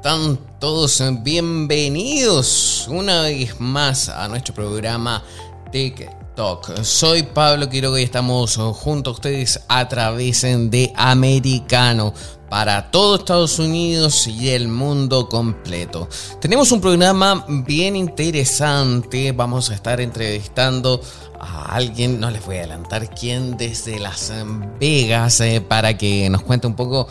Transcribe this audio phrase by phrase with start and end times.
[0.00, 1.02] están todos?
[1.22, 5.22] Bienvenidos una vez más a nuestro programa
[5.70, 6.82] TikTok.
[6.84, 12.14] Soy Pablo Quiroga y estamos junto a ustedes a través de Americano
[12.48, 16.08] para todo Estados Unidos y el mundo completo.
[16.40, 19.32] Tenemos un programa bien interesante.
[19.32, 21.02] Vamos a estar entrevistando
[21.38, 24.32] a alguien, no les voy a adelantar quién, desde Las
[24.80, 27.06] Vegas, eh, para que nos cuente un poco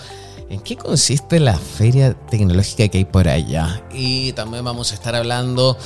[0.50, 3.84] ¿En qué consiste la feria tecnológica que hay por allá?
[3.94, 5.78] Y también vamos a estar hablando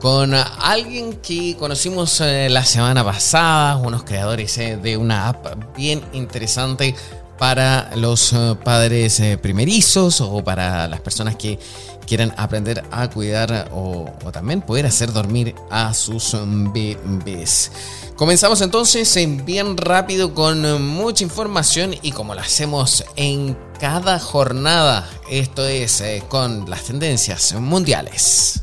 [0.00, 6.00] con alguien que conocimos eh, la semana pasada, unos creadores eh, de una app bien
[6.12, 6.94] interesante
[7.38, 11.58] para los eh, padres primerizos o para las personas que
[12.06, 16.36] quieran aprender a cuidar o, o también poder hacer dormir a sus
[16.72, 17.72] bebés.
[18.16, 25.10] Comenzamos entonces en bien rápido con mucha información y como lo hacemos en cada jornada,
[25.28, 28.62] esto es eh, con las tendencias mundiales.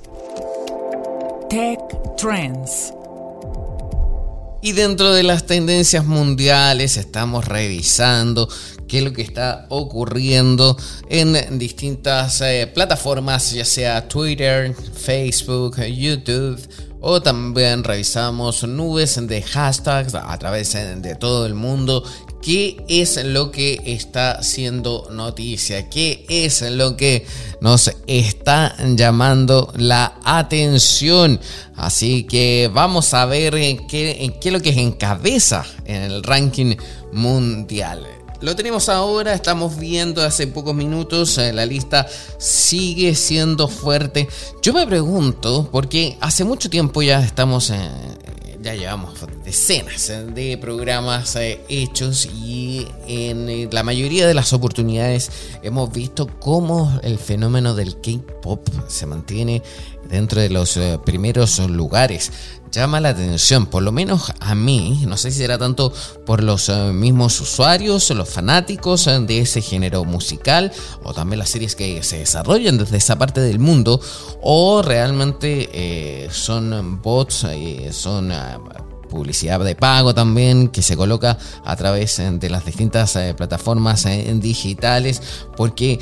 [1.49, 1.80] Tech
[2.16, 2.93] Trends.
[4.64, 8.48] Y dentro de las tendencias mundiales estamos revisando
[8.88, 10.78] qué es lo que está ocurriendo
[11.09, 16.59] en distintas eh, plataformas, ya sea Twitter, Facebook, YouTube
[17.00, 22.04] o también revisamos nubes de hashtags a través de todo el mundo.
[22.42, 25.89] ¿Qué es lo que está siendo noticia?
[25.89, 27.25] ¿Qué es lo que
[27.61, 31.39] nos está llamando la atención?
[31.75, 33.53] Así que vamos a ver
[33.88, 36.75] qué, qué es lo que encabeza en el ranking
[37.11, 38.08] mundial.
[38.42, 42.08] Lo tenemos ahora, estamos viendo hace pocos minutos, eh, la lista
[42.39, 44.27] sigue siendo fuerte.
[44.64, 47.77] Yo me pregunto, porque hace mucho tiempo ya estamos, eh,
[48.61, 55.32] ya llevamos decenas eh, de programas hechos y en la mayoría de las oportunidades
[55.64, 59.64] hemos visto cómo el fenómeno del K-Pop se mantiene
[60.10, 62.32] dentro de los primeros lugares
[62.80, 65.93] llama la atención, por lo menos a mí, no sé si será tanto
[66.26, 70.71] por los eh, mismos usuarios, los fanáticos eh, de ese género musical,
[71.04, 73.99] o también las series que se desarrollan desde esa parte del mundo,
[74.42, 77.45] o realmente eh, son bots,
[77.92, 78.33] son
[79.09, 85.21] publicidad de pago también que se coloca a través de las distintas plataformas digitales,
[85.58, 85.99] porque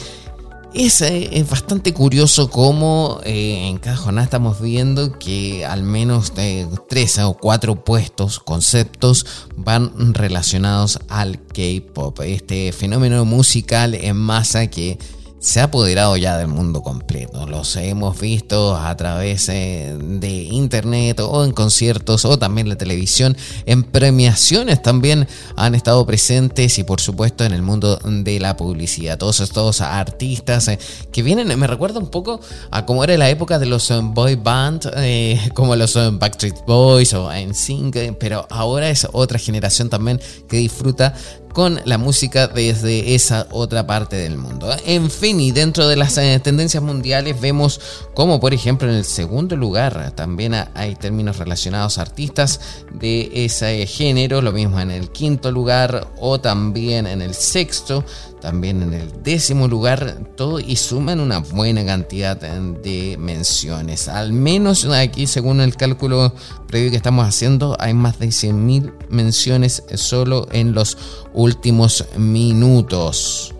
[0.74, 6.68] es, es, bastante curioso cómo eh, en cada jornada estamos viendo que al menos eh,
[6.88, 9.26] tres o cuatro puestos, conceptos
[9.56, 15.00] van relacionados al K-Pop, este fenómeno musical en masa que
[15.40, 17.48] se ha apoderado ya del mundo completo.
[17.48, 23.38] Los hemos visto a través eh, de internet o en conciertos o también la televisión.
[23.66, 29.18] En premiaciones también han estado presentes y por supuesto en el mundo de la publicidad.
[29.18, 30.80] Todos estos artistas eh,
[31.12, 34.36] que vienen, me recuerda un poco a cómo era la época de los eh, boy
[34.36, 34.92] band,
[35.54, 40.20] como los Backstreet Boys o NSYNC, pero ahora es otra generación también
[40.50, 41.14] que disfruta
[41.54, 44.76] con la música desde esa otra parte del mundo.
[44.86, 47.82] En fin, y dentro de las eh, tendencias mundiales vemos
[48.14, 52.60] como por ejemplo en el segundo lugar también hay términos relacionados a artistas
[52.92, 58.04] de ese género, lo mismo en el quinto lugar o también en el sexto
[58.40, 64.08] también en el décimo lugar, todo y suman una buena cantidad de menciones.
[64.08, 66.34] Al menos aquí, según el cálculo
[66.68, 70.98] previo que estamos haciendo, hay más de 100.000 menciones solo en los
[71.40, 73.54] últimos minutos.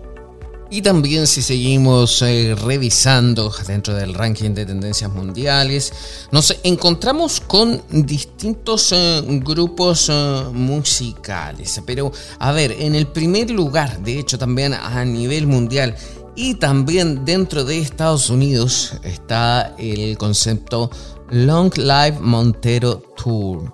[0.72, 5.92] Y también si seguimos eh, revisando dentro del ranking de tendencias mundiales,
[6.30, 11.82] nos encontramos con distintos eh, grupos eh, musicales.
[11.84, 15.96] Pero a ver, en el primer lugar, de hecho también a nivel mundial
[16.36, 20.88] y también dentro de Estados Unidos está el concepto
[21.30, 23.72] Long Live Montero Tour.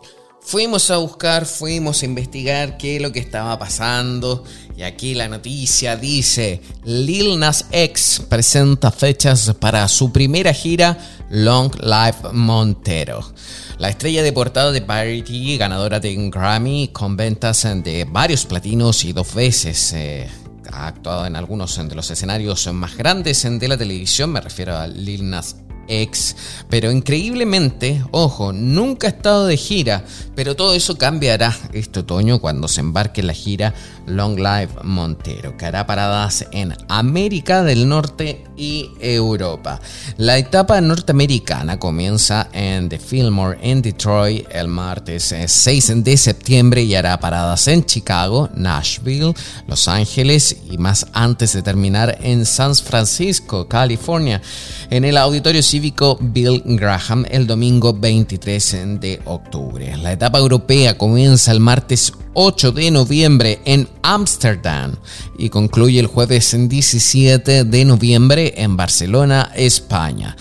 [0.49, 4.45] Fuimos a buscar, fuimos a investigar qué es lo que estaba pasando.
[4.77, 10.97] Y aquí la noticia dice, Lil Nas X presenta fechas para su primera gira
[11.31, 13.29] Long Life Montero.
[13.79, 19.05] La estrella de portada de Parity, ganadora de un Grammy con ventas de varios platinos
[19.05, 19.93] y dos veces...
[19.95, 20.31] Eh,
[20.73, 24.89] ha actuado en algunos de los escenarios más grandes de la televisión, me refiero a
[24.89, 25.55] Lil Nas
[25.89, 26.37] X.
[26.69, 30.05] Pero increíblemente, ojo, nunca ha estado de gira,
[30.35, 33.75] pero todo eso cambiará este otoño cuando se embarque la gira
[34.07, 39.81] Long Live Montero, que hará paradas en América del Norte y Europa.
[40.17, 46.95] La etapa norteamericana comienza en The Fillmore en Detroit el martes 6 de septiembre y
[46.95, 49.35] hará paradas en Chicago, Nashville,
[49.67, 54.41] Los Ángeles y más antes de terminar en San Francisco, California,
[54.91, 59.97] en el Auditorio Cívico Bill Graham el domingo 23 de octubre.
[59.99, 64.95] La etapa europea comienza el martes 8 de noviembre en Ámsterdam
[65.39, 70.37] y concluye el jueves 17 de noviembre en Barcelona, España.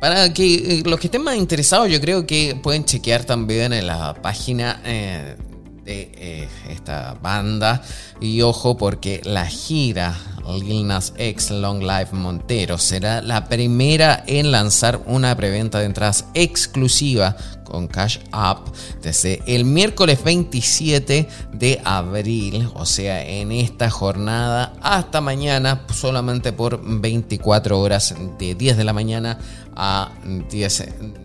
[0.00, 3.86] Para que eh, los que estén más interesados, yo creo que pueden chequear también en
[3.86, 5.36] la página eh,
[5.84, 7.82] de eh, esta banda.
[8.20, 10.18] Y ojo, porque la gira
[10.54, 16.26] Lil Nas X Long Life Montero será la primera en lanzar una preventa de entradas
[16.34, 18.68] exclusiva con Cash App
[19.02, 26.80] desde el miércoles 27 de abril, o sea, en esta jornada hasta mañana, solamente por
[26.82, 29.38] 24 horas de 10 de la mañana
[29.74, 30.12] a
[30.50, 30.84] 10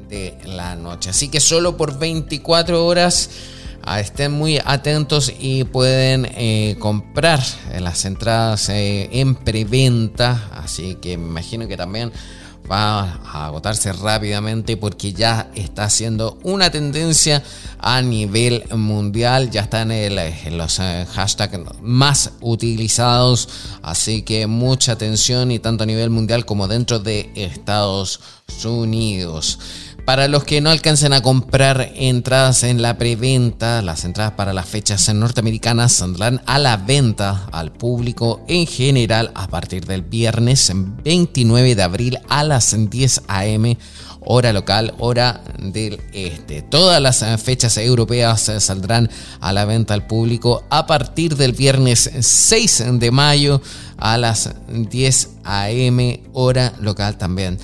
[0.10, 1.12] de la noche.
[1.12, 3.30] Así que solo por 24 horas
[4.00, 7.42] estén muy atentos y pueden eh, comprar
[7.80, 10.50] las entradas eh, en preventa.
[10.54, 12.12] Así que me imagino que también
[12.70, 17.44] va a agotarse rápidamente porque ya está siendo una tendencia
[17.80, 19.50] a nivel mundial.
[19.50, 23.50] Ya está en, los eh, hashtags más utilizados.
[23.82, 28.20] Así que mucha atención y tanto a nivel mundial como dentro de Estados
[28.64, 29.60] Unidos.
[30.06, 34.66] Para los que no alcancen a comprar entradas en la preventa, las entradas para las
[34.66, 41.76] fechas norteamericanas saldrán a la venta al público en general a partir del viernes 29
[41.76, 43.78] de abril a las 10 a.m.
[44.22, 46.64] hora local, hora del este.
[46.64, 49.10] Todas las fechas europeas saldrán
[49.40, 53.62] a la venta al público a partir del viernes 6 de mayo
[53.98, 56.24] a las 10 a.m.
[56.34, 57.60] hora local también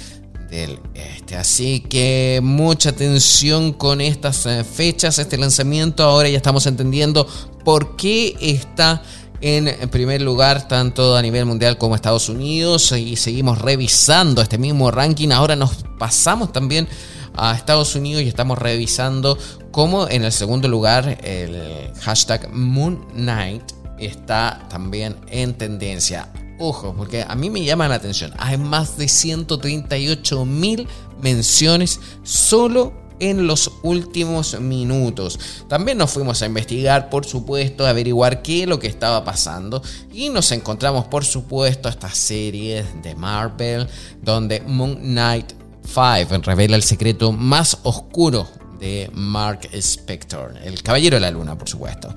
[0.52, 1.36] este.
[1.36, 6.04] Así que mucha atención con estas eh, fechas, este lanzamiento.
[6.04, 7.28] Ahora ya estamos entendiendo
[7.64, 9.02] por qué está
[9.42, 14.90] en primer lugar tanto a nivel mundial como Estados Unidos y seguimos revisando este mismo
[14.92, 15.30] ranking.
[15.30, 16.88] Ahora nos pasamos también
[17.36, 19.38] a Estados Unidos y estamos revisando
[19.72, 23.64] cómo en el segundo lugar el hashtag Moon Knight
[24.00, 26.30] está también en tendencia.
[26.60, 28.34] Ojo, porque a mí me llama la atención.
[28.38, 30.88] Hay más de 138 mil
[31.22, 35.40] menciones solo en los últimos minutos.
[35.68, 39.82] También nos fuimos a investigar, por supuesto, a averiguar qué es lo que estaba pasando.
[40.12, 43.88] Y nos encontramos, por supuesto, esta serie de Marvel,
[44.22, 45.54] donde Moon Knight
[45.86, 48.48] 5 revela el secreto más oscuro
[48.80, 52.14] de Mark Spector, el Caballero de la Luna, por supuesto.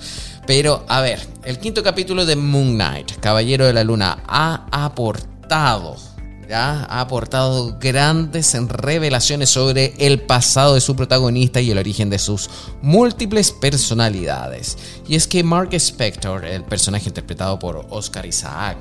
[0.47, 5.97] Pero, a ver, el quinto capítulo de Moon Knight, Caballero de la Luna, ha aportado,
[6.49, 12.19] ya, ha aportado grandes revelaciones sobre el pasado de su protagonista y el origen de
[12.19, 12.51] sus
[12.83, 14.77] múltiples personalidades.
[15.07, 18.79] Y es que Mark Spector, el personaje interpretado por Oscar Isaac,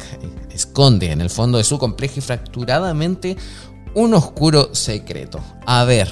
[0.51, 3.37] esconde en el fondo de su complejo y fracturadamente
[3.93, 5.39] un oscuro secreto.
[5.65, 6.11] A ver,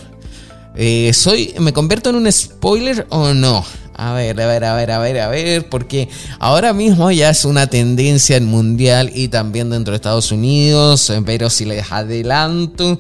[0.78, 3.66] eh, soy, ¿Me convierto en un spoiler o no?
[3.96, 7.46] A ver, a ver, a ver, a ver, a ver, porque ahora mismo ya es
[7.46, 13.00] una tendencia en mundial y también dentro de Estados Unidos, pero si les adelanto,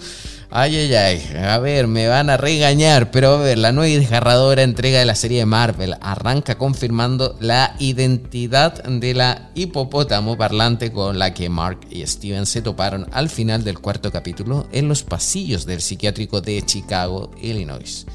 [0.49, 1.37] Ay, ay, ay.
[1.43, 5.05] A ver, me van a regañar, pero a ver, la nueva y desgarradora entrega de
[5.05, 11.49] la serie de Marvel arranca confirmando la identidad de la hipopótamo parlante con la que
[11.49, 16.39] Mark y Steven se toparon al final del cuarto capítulo en los pasillos del psiquiátrico
[16.39, 18.05] de Chicago, Illinois.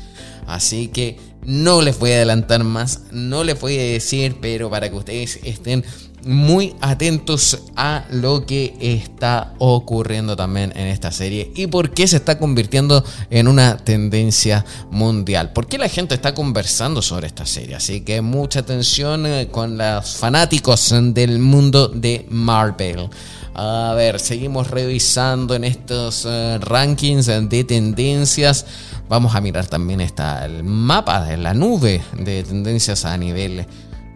[0.47, 4.89] Así que no les voy a adelantar más, no les voy a decir, pero para
[4.89, 5.85] que ustedes estén
[6.25, 12.17] muy atentos a lo que está ocurriendo también en esta serie y por qué se
[12.17, 15.53] está convirtiendo en una tendencia mundial.
[15.53, 17.77] ¿Por qué la gente está conversando sobre esta serie?
[17.77, 23.09] Así que mucha atención eh, con los fanáticos del mundo de Marvel.
[23.55, 28.65] A ver, seguimos revisando en estos eh, rankings de tendencias.
[29.09, 33.67] Vamos a mirar también está el mapa de la nube de tendencias a nivel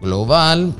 [0.01, 0.73] global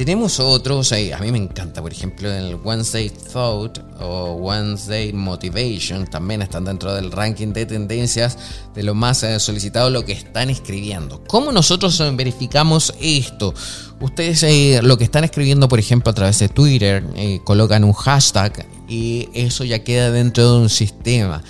[0.00, 6.40] Tenemos otros, a mí me encanta, por ejemplo, el Wednesday Thought o Wednesday Motivation, también
[6.40, 8.38] están dentro del ranking de tendencias
[8.74, 11.22] de lo más eh, solicitado, lo que están escribiendo.
[11.26, 13.52] ¿Cómo nosotros eh, verificamos esto?
[14.00, 17.04] Ustedes eh, lo que están escribiendo, por ejemplo, a través de Twitter,
[17.44, 21.42] colocan un hashtag y eso ya queda dentro de un sistema.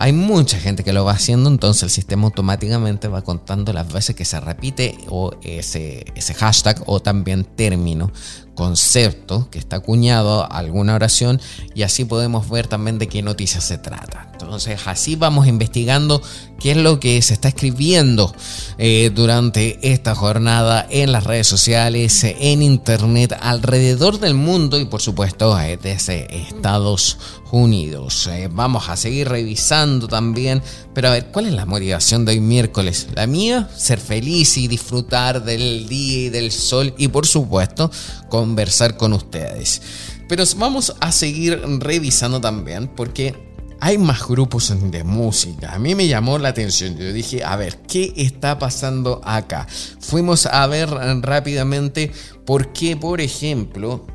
[0.00, 4.14] Hay mucha gente que lo va haciendo, entonces el sistema automáticamente va contando las veces
[4.14, 8.12] que se repite o ese, ese hashtag o también término
[8.58, 11.40] concepto que está acuñado a alguna oración
[11.76, 14.26] y así podemos ver también de qué noticia se trata.
[14.32, 16.20] Entonces así vamos investigando
[16.58, 18.34] qué es lo que se está escribiendo
[18.76, 25.00] eh, durante esta jornada en las redes sociales, en internet, alrededor del mundo y por
[25.00, 27.18] supuesto eh, desde Estados
[27.50, 28.26] Unidos.
[28.26, 30.62] Eh, vamos a seguir revisando también,
[30.94, 33.08] pero a ver, ¿cuál es la motivación de hoy miércoles?
[33.14, 37.90] La mía, ser feliz y disfrutar del día y del sol y por supuesto
[38.28, 39.82] conversar con ustedes.
[40.28, 43.34] Pero vamos a seguir revisando también porque
[43.80, 45.72] hay más grupos de música.
[45.72, 46.96] A mí me llamó la atención.
[46.96, 49.66] Yo dije, a ver, ¿qué está pasando acá?
[50.00, 52.12] Fuimos a ver rápidamente
[52.44, 54.06] por qué, por ejemplo,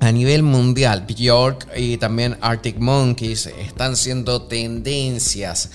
[0.00, 5.70] a nivel mundial, Bjork y también Arctic Monkeys están siendo tendencias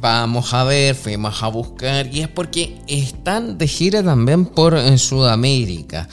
[0.00, 4.98] vamos a ver, fuimos a buscar y es porque están de gira también por en
[4.98, 6.08] Sudamérica.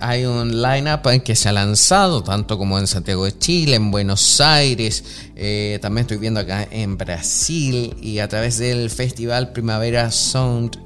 [0.00, 4.40] Hay un lineup que se ha lanzado tanto como en Santiago de Chile, en Buenos
[4.40, 5.04] Aires,
[5.36, 10.78] eh, también estoy viendo acá en Brasil y a través del festival Primavera Sound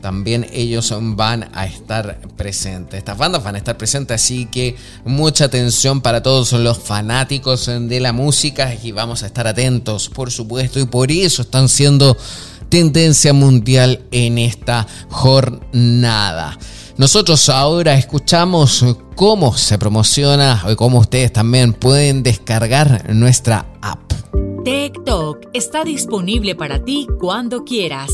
[0.00, 2.98] también ellos van a estar presentes.
[2.98, 8.00] Estas bandas van a estar presentes, así que mucha atención para todos los fanáticos de
[8.00, 12.16] la música y vamos a estar atentos, por supuesto, y por eso están siendo
[12.68, 16.58] tendencia mundial en esta jornada.
[16.96, 24.12] Nosotros ahora escuchamos cómo se promociona o cómo ustedes también pueden descargar nuestra app.
[24.64, 28.10] TikTok está disponible para ti cuando quieras.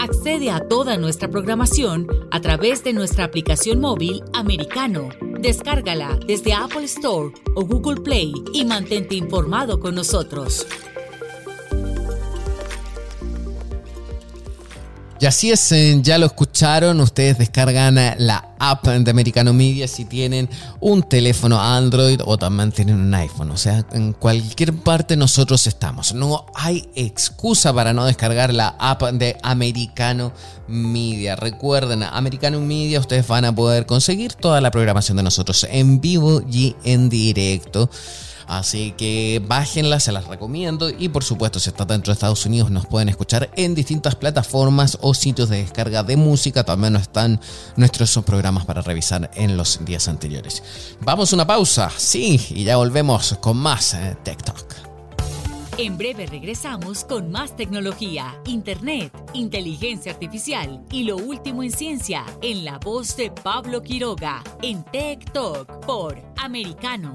[0.00, 5.08] Accede a toda nuestra programación a través de nuestra aplicación móvil americano.
[5.40, 10.66] Descárgala desde Apple Store o Google Play y mantente informado con nosotros.
[15.20, 19.88] Y así es, eh, ya lo escucharon, ustedes descargan eh, la app de Americano Media
[19.88, 20.48] si tienen
[20.78, 23.50] un teléfono Android o también tienen un iPhone.
[23.50, 26.14] O sea, en cualquier parte nosotros estamos.
[26.14, 30.32] No hay excusa para no descargar la app de Americano
[30.68, 31.34] Media.
[31.34, 36.42] Recuerden, Americano Media ustedes van a poder conseguir toda la programación de nosotros en vivo
[36.48, 37.90] y en directo.
[38.48, 40.88] Así que bájenla, se las recomiendo.
[40.88, 44.98] Y por supuesto, si están dentro de Estados Unidos, nos pueden escuchar en distintas plataformas
[45.02, 46.64] o sitios de descarga de música.
[46.64, 47.40] También están
[47.76, 50.62] nuestros programas para revisar en los días anteriores.
[51.02, 54.88] Vamos a una pausa, sí, y ya volvemos con más eh, TikTok.
[55.76, 62.64] En breve regresamos con más tecnología, internet, inteligencia artificial y lo último en ciencia en
[62.64, 67.14] la voz de Pablo Quiroga en Tech Talk por Americano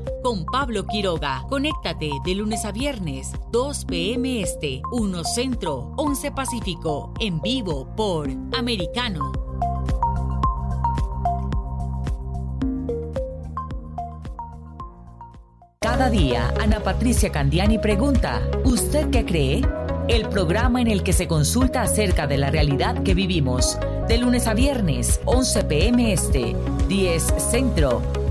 [0.21, 1.45] con Pablo Quiroga.
[1.49, 4.41] Conéctate de lunes a viernes, 2 p.m.
[4.41, 9.31] Este, 1 Centro, 11 Pacífico, en vivo por Americano.
[15.79, 19.61] Cada día, Ana Patricia Candiani pregunta, ¿usted qué cree?
[20.07, 24.47] El programa en el que se consulta acerca de la realidad que vivimos de lunes
[24.47, 26.55] a viernes, 11 pm este,
[26.87, 28.01] 10 centro,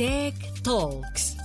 [0.00, 1.36] Tech Talks.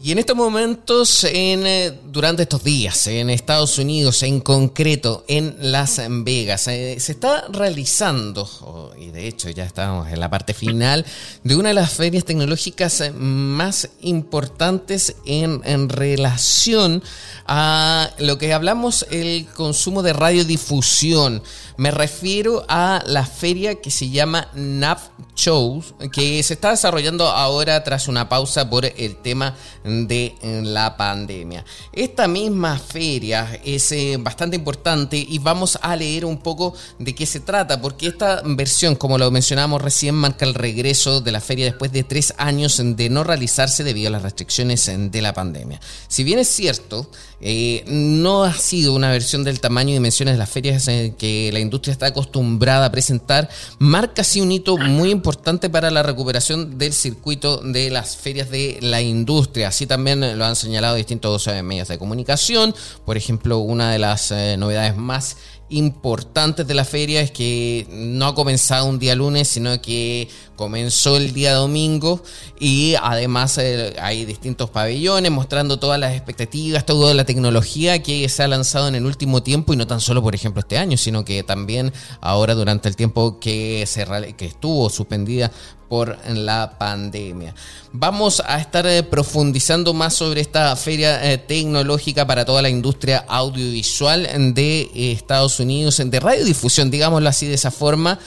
[0.00, 5.56] Y en estos momentos, en, eh, durante estos días, en Estados Unidos, en concreto en
[5.58, 11.04] Las Vegas, eh, se está realizando, y de hecho ya estamos en la parte final,
[11.42, 17.02] de una de las ferias tecnológicas eh, más importantes en, en relación
[17.48, 21.42] a lo que hablamos, el consumo de radiodifusión.
[21.78, 24.98] Me refiero a la feria que se llama NAV
[25.34, 29.54] Shows, que se está desarrollando ahora tras una pausa por el tema
[29.84, 31.64] de la pandemia.
[31.92, 37.26] Esta misma feria es eh, bastante importante y vamos a leer un poco de qué
[37.26, 41.66] se trata, porque esta versión, como lo mencionamos recién, marca el regreso de la feria
[41.66, 45.80] después de tres años de no realizarse debido a las restricciones de la pandemia.
[46.08, 47.10] Si bien es cierto,
[47.42, 50.86] eh, no ha sido una versión del tamaño y dimensiones de las ferias
[51.18, 56.02] que la industria está acostumbrada a presentar, marca así un hito muy importante para la
[56.02, 59.68] recuperación del circuito de las ferias de la industria.
[59.68, 62.74] Así también lo han señalado distintos eh, medios de comunicación.
[63.04, 65.36] Por ejemplo, una de las eh, novedades más
[65.68, 71.16] importantes de la feria es que no ha comenzado un día lunes, sino que comenzó
[71.16, 72.22] el día domingo
[72.58, 78.42] y además eh, hay distintos pabellones mostrando todas las expectativas, toda la tecnología que se
[78.42, 81.24] ha lanzado en el último tiempo y no tan solo por ejemplo este año, sino
[81.24, 84.06] que también ahora durante el tiempo que, se,
[84.36, 85.50] que estuvo suspendida
[85.88, 87.54] por la pandemia.
[87.92, 93.24] Vamos a estar eh, profundizando más sobre esta feria eh, tecnológica para toda la industria
[93.28, 98.18] audiovisual de Estados Unidos, de radiodifusión, digámoslo así de esa forma.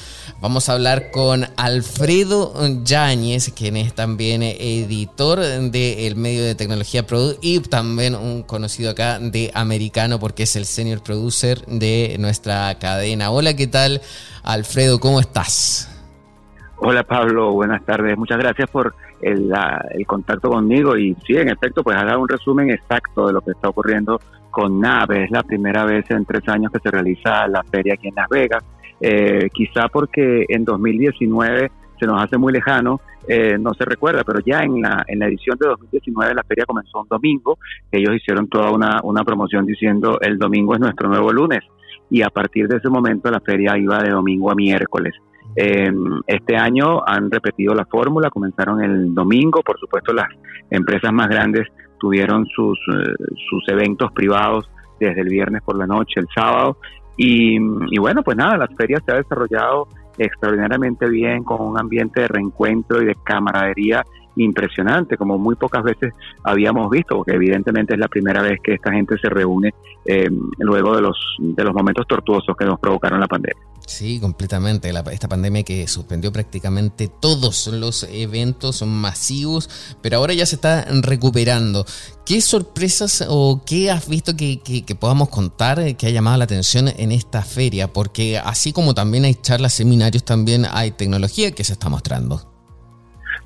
[0.41, 7.38] Vamos a hablar con Alfredo Yáñez, quien es también editor del medio de tecnología Produ
[7.41, 13.32] y también un conocido acá de Americano porque es el senior producer de nuestra cadena.
[13.32, 14.02] Hola, ¿qué tal?
[14.43, 15.89] Alfredo, ¿cómo estás?
[16.82, 18.18] Hola Pablo, buenas tardes.
[18.18, 19.52] Muchas gracias por el,
[20.08, 23.68] contacto conmigo y sí, en efecto, pues ha un resumen exacto de lo que está
[23.68, 24.18] ocurriendo
[24.50, 25.26] con Nave.
[25.26, 28.30] Es la primera vez en tres años que se realiza la feria aquí en Las
[28.30, 28.63] Vegas.
[29.02, 34.39] Eh, quizá porque en 2019 se nos hace muy lejano, eh, no se recuerda, pero
[34.39, 37.58] ya en la, en la edición de 2019 la feria comenzó un domingo.
[37.92, 41.60] Ellos hicieron toda una, una promoción diciendo el domingo es nuestro nuevo lunes
[42.10, 45.13] y a partir de ese momento la feria iba de domingo a miércoles.
[45.56, 45.92] Eh,
[46.28, 50.28] este año han repetido la fórmula, comenzaron el domingo, por supuesto las
[50.70, 51.68] empresas más grandes
[52.00, 53.14] tuvieron sus, eh,
[53.50, 56.78] sus eventos privados desde el viernes por la noche, el sábado,
[57.22, 57.60] y,
[58.00, 63.02] bueno, pues nada, la feria se ha desarrollado extraordinariamente bien, con un ambiente de reencuentro
[63.02, 64.06] y de camaradería
[64.38, 66.14] impresionante, como muy pocas veces
[66.46, 69.74] habíamos visto, porque evidentemente es la primera vez que esta gente se reúne
[70.06, 73.66] eh, luego de los, de los momentos tortuosos que nos provocaron la pandemia.
[73.89, 74.91] Sí, completamente.
[75.12, 81.86] esta pandemia que suspendió prácticamente todos los eventos masivos, pero ahora ya se está recuperando.
[82.23, 86.88] ¿Qué sorpresas o qué has visto que, que podamos contar que ha llamado la atención
[86.88, 87.91] en esta feria?
[87.91, 92.49] Porque así como también hay charlas, seminarios, también hay tecnología que se está mostrando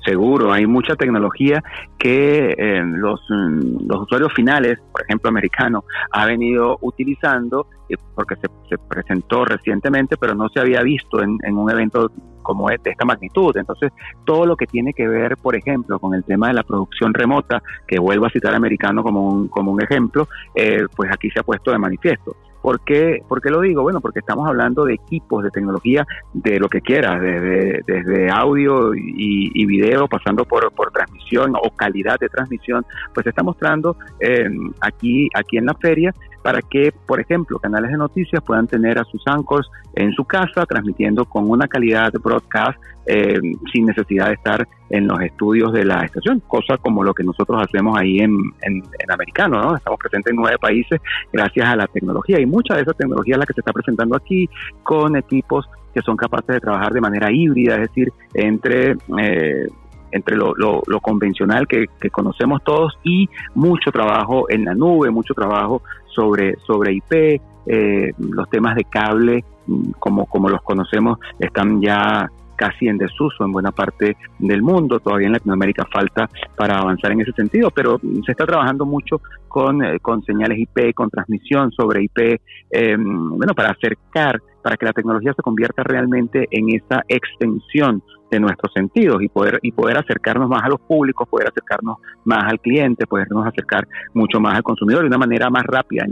[0.04, 1.62] seguro, hay mucha tecnología
[1.98, 7.83] que eh, los, mm, los, usuarios finales, por ejemplo, americanos, ha venido utilizando eh,
[8.14, 12.10] porque se, se, presentó recientemente, pero no se había visto en, un evento
[12.42, 13.56] como de esta magnitud.
[13.56, 13.92] Entonces,
[14.24, 17.62] todo lo que tiene que ver, por ejemplo, con el tema de la producción remota,
[17.86, 21.42] que vuelvo a citar americano como un, como un ejemplo, eh, pues aquí se ha
[21.42, 22.36] puesto de manifiesto.
[22.64, 23.20] ¿Por qué,
[23.50, 23.82] lo digo?
[23.82, 28.94] Bueno, porque estamos hablando de equipos, de tecnología, de lo que quieras, desde, desde audio
[28.94, 33.98] y, y, video, pasando por, por transmisión o calidad de transmisión, pues se está mostrando
[34.18, 34.48] eh,
[34.80, 39.04] aquí, aquí en la feria para que, por ejemplo, canales de noticias puedan tener a
[39.04, 43.40] sus anchors en su casa transmitiendo con una calidad de broadcast eh,
[43.72, 47.62] sin necesidad de estar en los estudios de la estación, cosa como lo que nosotros
[47.62, 49.74] hacemos ahí en, en, Americano, ¿no?
[49.74, 51.00] Estamos presentes en nueve países
[51.32, 54.14] gracias a la tecnología y mucha de esa tecnología es la que se está presentando
[54.14, 54.46] aquí
[54.82, 58.96] con equipos que son capaces de trabajar de manera híbrida, es decir, entre...
[59.18, 59.66] Eh,
[60.14, 65.34] entre lo, lo, convencional que, que, conocemos todos y mucho trabajo en la nube, mucho
[65.34, 71.80] trabajo sobre, sobre IP, eh, los temas de cable, mm, como, como los conocemos, están
[71.82, 75.00] ya casi en desuso en buena parte del mundo.
[75.00, 79.84] Todavía en Latinoamérica falta para avanzar en ese sentido, pero se está trabajando mucho con,
[79.84, 84.92] eh, con señales IP, con transmisión sobre IP, eh, bueno, para acercar, para que la
[84.92, 88.02] tecnología se convierta realmente en esa extensión
[88.34, 92.44] de nuestros sentidos y poder y poder acercarnos más a los públicos, poder acercarnos más
[92.44, 96.06] al cliente, podernos acercar mucho más al consumidor de una manera más rápida,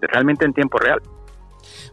[0.00, 1.00] realmente en tiempo real.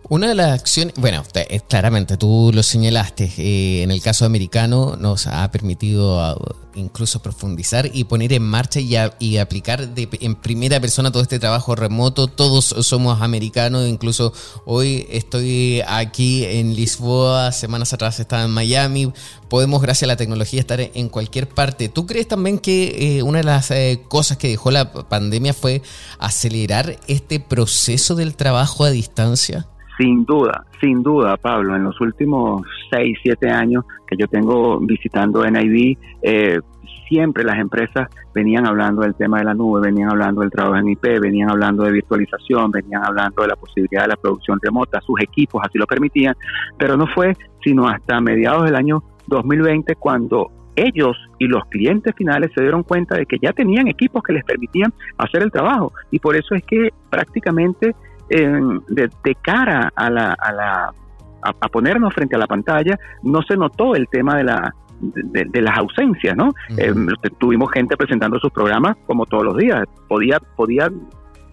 [0.08, 4.96] Una de las acciones, bueno, eh, claramente tú lo señalaste, eh, en el caso americano
[5.00, 6.38] nos ha permitido ah,
[6.76, 12.28] incluso profundizar y poner en marcha y, aplicar en primera persona todo este trabajo remoto.
[12.28, 14.32] Todos somos americanos, incluso
[14.66, 19.12] hoy estoy aquí en Lisboa, semanas atrás estaba en Miami.
[19.50, 21.90] Podemos, gracias a la tecnología, estar en cualquier parte.
[21.90, 23.74] ¿Tú crees también que eh, una de las
[24.08, 25.82] cosas que dejó la pandemia fue
[26.20, 29.68] acelerar este proceso del trabajo a distancia?
[29.98, 35.50] Sin duda, sin duda, Pablo, en los últimos seis, siete años que yo tengo visitando
[35.50, 36.60] NIB, eh,
[37.08, 40.90] siempre las empresas venían hablando del tema de la nube, venían hablando del trabajo en
[40.90, 45.20] IP, venían hablando de virtualización, venían hablando de la posibilidad de la producción remota, sus
[45.22, 46.36] equipos así lo permitían,
[46.78, 52.52] pero no fue sino hasta mediados del año 2020 cuando ellos y los clientes finales
[52.54, 55.94] se dieron cuenta de que ya tenían equipos que les permitían hacer el trabajo.
[56.12, 57.96] Y por eso es que prácticamente
[58.30, 60.94] de, cara a la, a, la
[61.42, 65.78] a, ponernos frente a la pantalla, no se notó el tema de la de, las
[65.78, 66.54] ausencias, ¿no?
[66.78, 66.94] Eh,
[67.38, 69.84] tuvimos gente presentando sus programas como todos los días.
[70.08, 70.90] Podía, podía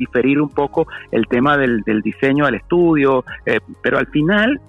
[0.03, 4.61] diferir un poco el tema del, diseño al estudio, eh, pero al final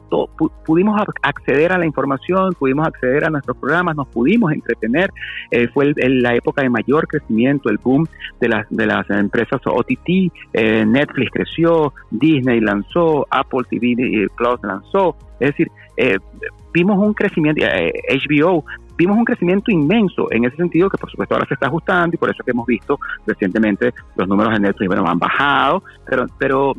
[0.65, 5.10] pudimos acceder a la información, pudimos acceder a nuestros programas, nos pudimos entretener.
[5.50, 8.06] Eh, fue la época de mayor crecimiento, el boom
[8.39, 15.15] de las, de las empresas OTT, eh, Netflix creció, Disney lanzó, Apple TV Plus lanzó,
[15.39, 15.67] es decir,
[16.74, 18.63] vimos un crecimiento, HBO
[18.98, 22.18] vimos un crecimiento inmenso en ese sentido que por supuesto ahora se está ajustando y
[22.18, 26.74] por eso que hemos visto recientemente los números de Netflix bueno, han bajado, pero, pero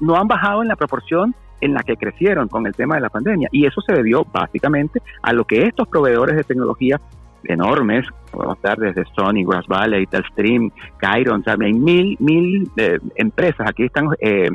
[0.00, 3.08] no han bajado en la proporción en la que crecieron con el tema de la
[3.08, 3.48] pandemia.
[3.50, 7.00] Y eso se debió básicamente a lo que estos proveedores de tecnología
[7.44, 13.84] enormes, podemos estar desde Sony, Grass Valley, Telstream, Kyron, hay mil, mil eh, empresas, aquí
[13.84, 14.48] están eh,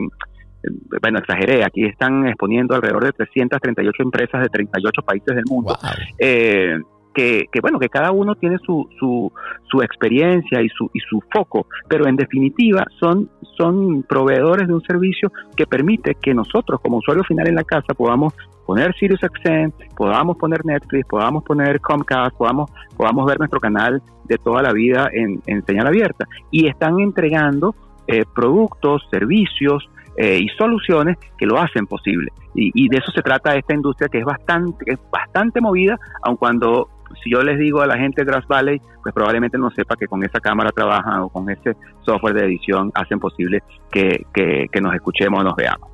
[1.01, 5.77] bueno, exageré, aquí están exponiendo alrededor de 338 empresas de 38 países del mundo.
[6.19, 6.77] Eh,
[7.13, 9.31] que, que, bueno, que cada uno tiene su, su,
[9.69, 14.81] su experiencia y su, y su foco, pero en definitiva son, son proveedores de un
[14.81, 18.33] servicio que permite que nosotros como usuario final en la casa podamos
[18.65, 24.61] poner SiriusXM, podamos poner Netflix, podamos poner Comcast, podamos, podamos ver nuestro canal de toda
[24.61, 26.25] la vida en, en señal abierta.
[26.51, 27.75] Y están entregando
[28.07, 29.89] eh, productos, servicios,
[30.21, 32.31] eh, y soluciones que lo hacen posible.
[32.53, 36.89] Y, de eso se trata esta industria que es bastante, es bastante movida, aun cuando
[37.23, 40.05] si yo les digo a la gente de Grass Valley, pues probablemente no sepa que
[40.05, 44.93] con esa cámara trabajan o con ese software de edición hacen posible que, que nos
[44.93, 45.89] escuchemos o nos veamos.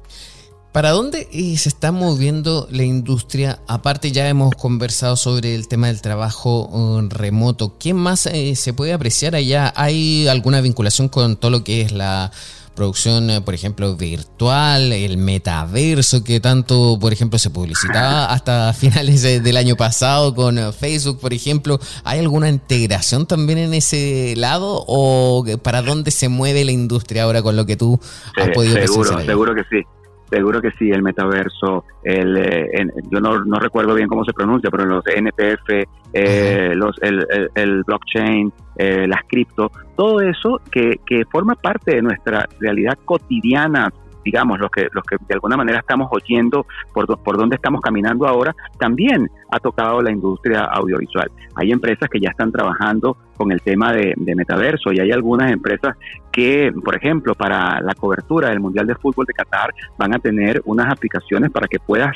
[0.78, 3.60] ¿Para dónde eh, se está moviendo la industria?
[3.68, 7.78] Aparte ya hemos conversado sobre el tema del trabajo uh, remoto.
[7.80, 9.74] ¿Qué más eh, se puede apreciar allá?
[9.76, 12.32] ¿Hay alguna vinculación con todo lo que es la
[12.78, 19.24] producción, eh, por ejemplo, virtual, el metaverso que tanto, por ejemplo, se publicitaba hasta finales
[19.24, 21.80] del año pasado con Facebook, por ejemplo.
[22.06, 27.42] ¿Hay alguna integración también en ese lado o para dónde se mueve la industria ahora
[27.42, 28.00] con lo que tú
[28.38, 29.84] has podido Seguro, seguro que sí.
[30.30, 34.70] Seguro que sí, el metaverso, el, eh, yo no, no, recuerdo bien cómo se pronuncia,
[34.70, 41.24] pero los NPF, eh, los, el, el, blockchain, eh, las cripto, todo eso que, que
[41.32, 43.90] forma parte de nuestra realidad cotidiana
[44.28, 48.28] digamos, los que, los que de alguna manera estamos oyendo por, por dónde estamos caminando
[48.28, 51.32] ahora, también ha tocado la industria audiovisual.
[51.56, 55.96] Hay empresas que ya están trabajando con el tema de, metaverso y hay algunas empresas
[56.30, 60.62] que, por ejemplo, para la cobertura del Mundial de Fútbol de Qatar van a tener
[60.66, 62.12] unas aplicaciones para que puedas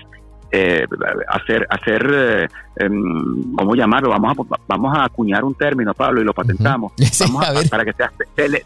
[0.52, 0.86] eh,
[1.30, 4.10] hacer, hacer eh, em, ¿cómo llamarlo?
[4.10, 6.92] Vamos a, vamos a acuñar un término, Pablo, y lo patentamos.
[7.72, 8.12] para que seas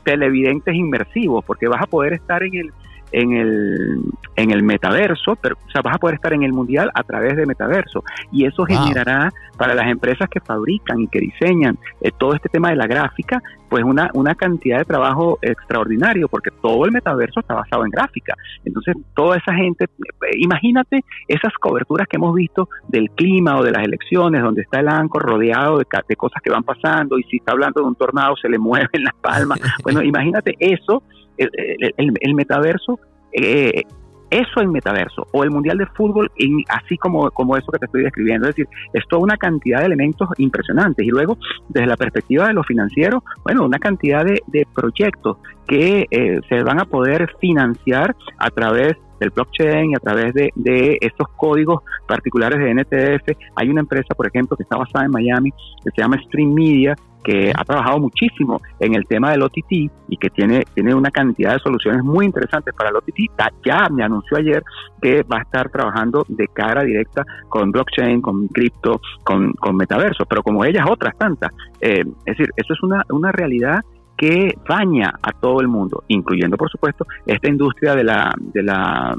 [0.04, 2.74] televidentes inmersivos, porque vas a poder estar en el
[3.12, 4.02] en el,
[4.36, 7.36] en el metaverso, pero o sea, vas a poder estar en el mundial a través
[7.36, 8.04] de metaverso.
[8.32, 12.70] Y eso generará para las empresas que fabrican y que diseñan eh, todo este tema
[12.70, 17.56] de la gráfica, pues una, una cantidad de trabajo extraordinario, porque todo el metaverso está
[17.56, 18.36] basado en gráfica.
[18.64, 23.72] Entonces, toda esa gente, eh, imagínate esas coberturas que hemos visto del clima o de
[23.72, 27.38] las elecciones, donde está el anco rodeado de, de cosas que van pasando, y si
[27.38, 29.60] está hablando de un tornado se le mueven las palmas.
[29.84, 31.04] Bueno, imagínate eso
[31.38, 33.00] el, metaverso,
[33.32, 33.84] eh,
[34.30, 36.32] eso en metaverso, o el Mundial de Fútbol,
[36.70, 38.48] así como, como eso que te estoy describiendo.
[38.48, 41.06] Es decir, es una cantidad de elementos impresionantes.
[41.06, 41.38] Y luego,
[41.70, 46.80] desde la perspectiva de los financieros, bueno, una cantidad de, proyectos que eh, se van
[46.80, 52.60] a poder financiar a través del blockchain y a través de, de estos códigos particulares
[52.60, 53.38] de NTF.
[53.56, 55.52] Hay una empresa, por ejemplo, que está basada en Miami,
[55.84, 56.96] que se llama Stream Media,
[57.26, 59.72] que ha trabajado muchísimo en el tema del OTT
[60.10, 63.32] y que tiene, tiene una cantidad de soluciones muy interesantes para el OTT.
[63.66, 64.64] Ya me anunció ayer
[65.02, 70.26] que va a estar trabajando de cara directa con blockchain, con cripto, con, con metaverso,
[70.26, 71.52] pero como ellas otras tantas.
[71.82, 73.80] Eh, es decir, eso es una, una realidad
[74.16, 79.16] que baña a todo el mundo, incluyendo por supuesto esta industria de la, de la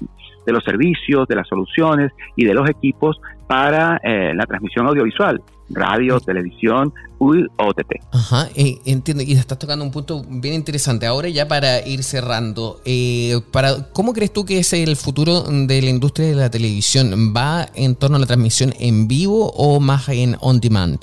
[0.47, 5.43] de los servicios, de las soluciones y de los equipos para eh, la transmisión audiovisual,
[5.71, 7.93] radio, televisión, OTT.
[8.13, 9.23] Ajá, eh, entiendo.
[9.23, 11.07] Y estás tocando un punto bien interesante.
[11.07, 15.83] Ahora ya para ir cerrando, eh, para, ¿cómo crees tú que es el futuro de
[15.83, 17.33] la industria de la televisión?
[17.35, 20.99] ¿Va en torno a la transmisión en vivo o más en on demand?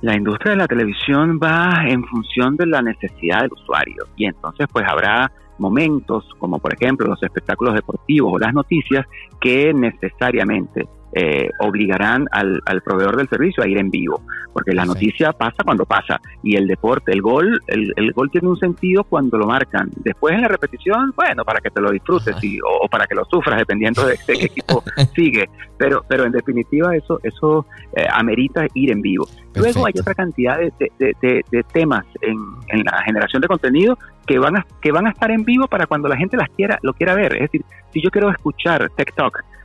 [0.00, 4.68] La industria de la televisión va en función de la necesidad del usuario y entonces
[4.72, 9.04] pues habrá momentos como por ejemplo los espectáculos deportivos o las noticias
[9.40, 14.20] que necesariamente eh, obligarán al, proveedor del servicio a ir en vivo,
[14.52, 18.56] porque la noticia pasa cuando pasa y el deporte, el gol, el, gol tiene un
[18.56, 19.90] sentido cuando lo marcan.
[19.96, 23.24] Después en la repetición, bueno, para que te lo disfrutes y, o, para que lo
[23.24, 24.82] sufras, dependiendo de, qué equipo
[25.14, 25.48] sigue.
[25.78, 27.66] Pero, pero en definitiva eso, eso
[27.96, 29.26] eh, amerita ir en vivo.
[29.54, 32.36] Luego hay otra cantidad de, de, temas en,
[32.68, 35.86] en, la generación de contenido que van a, que van a estar en vivo para
[35.86, 37.34] cuando la gente las quiera, lo quiera ver.
[37.34, 38.90] Es decir, si yo quiero escuchar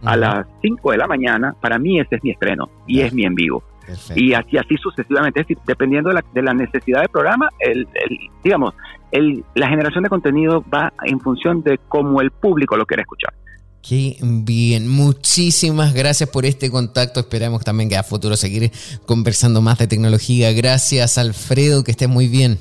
[0.04, 3.26] A las 5 de la mañana, para mí ese es mi estreno y es mi
[3.26, 3.64] en vivo.
[4.16, 7.88] Y así, así sucesivamente, es decir, dependiendo de la, de la necesidad del programa, el,
[8.44, 8.74] digamos,
[9.12, 13.34] el, la generación de contenido va en función de cómo el público lo quiere escuchar.
[13.82, 17.20] Qué bien, muchísimas gracias por este contacto.
[17.20, 18.72] Esperamos también que a futuro seguir
[19.06, 20.54] conversando más de tecnología.
[20.54, 22.58] Gracias, Alfredo, que estés muy bien.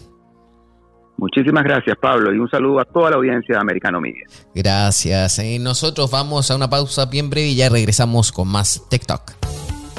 [1.22, 4.26] Muchísimas gracias, Pablo, y un saludo a toda la audiencia de Americano Media.
[4.56, 5.38] Gracias.
[5.38, 9.30] Y nosotros vamos a una pausa bien breve y ya regresamos con más TikTok.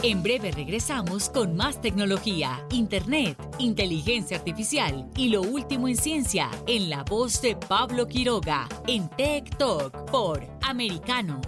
[0.02, 6.90] En breve regresamos con más tecnología, internet, inteligencia artificial y lo último en ciencia en
[6.90, 11.40] la voz de Pablo Quiroga en Tech Talk por Americano.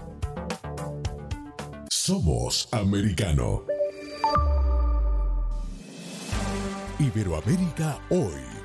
[1.89, 3.63] Somos Americano.
[6.97, 8.64] Iberoamérica hoy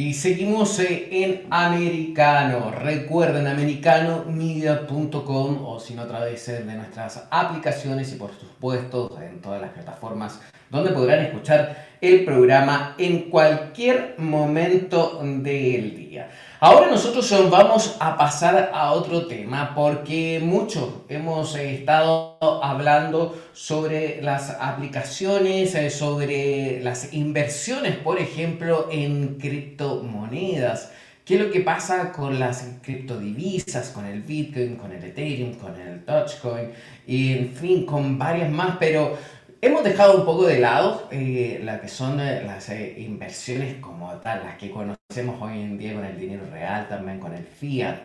[0.00, 2.70] Y seguimos en Americano.
[2.70, 9.60] Recuerden americanomedia.com o si no a través de nuestras aplicaciones y por supuesto en todas
[9.60, 16.30] las plataformas donde podrán escuchar el programa en cualquier momento del día.
[16.62, 24.50] Ahora nosotros vamos a pasar a otro tema porque mucho hemos estado hablando sobre las
[24.60, 30.92] aplicaciones, eh, sobre las inversiones, por ejemplo, en criptomonedas.
[31.24, 35.80] ¿Qué es lo que pasa con las criptodivisas, con el Bitcoin, con el Ethereum, con
[35.80, 36.72] el Dogecoin
[37.06, 38.76] y en fin, con varias más?
[38.78, 39.16] Pero
[39.62, 44.40] Hemos dejado un poco de lado eh, que son eh, las eh, inversiones como tal,
[44.42, 47.96] las que conocemos hoy en día con el dinero real, también con el fiat.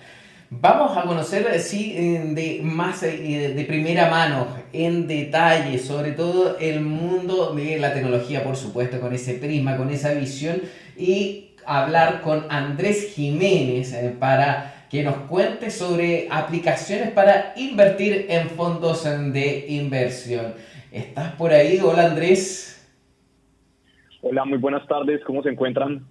[0.50, 7.56] Vamos a conocer sí, de más de primera mano, en detalle, sobre todo el mundo
[7.56, 10.62] de la tecnología, por supuesto, con ese prisma, con esa visión,
[10.98, 19.06] y hablar con Andrés Jiménez para que nos cuente sobre aplicaciones para invertir en fondos
[19.06, 20.54] de inversión.
[20.96, 21.78] ¿Estás por ahí?
[21.84, 22.90] Hola Andrés.
[24.22, 25.22] Hola, muy buenas tardes.
[25.26, 26.06] ¿Cómo se encuentran?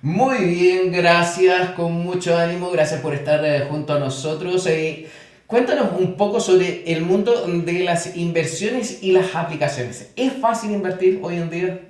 [0.00, 2.70] Muy bien, gracias, con mucho ánimo.
[2.70, 4.64] Gracias por estar eh, junto a nosotros.
[4.68, 5.08] Eh,
[5.48, 10.14] cuéntanos un poco sobre el mundo de las inversiones y las aplicaciones.
[10.16, 11.80] ¿Es fácil invertir hoy en día?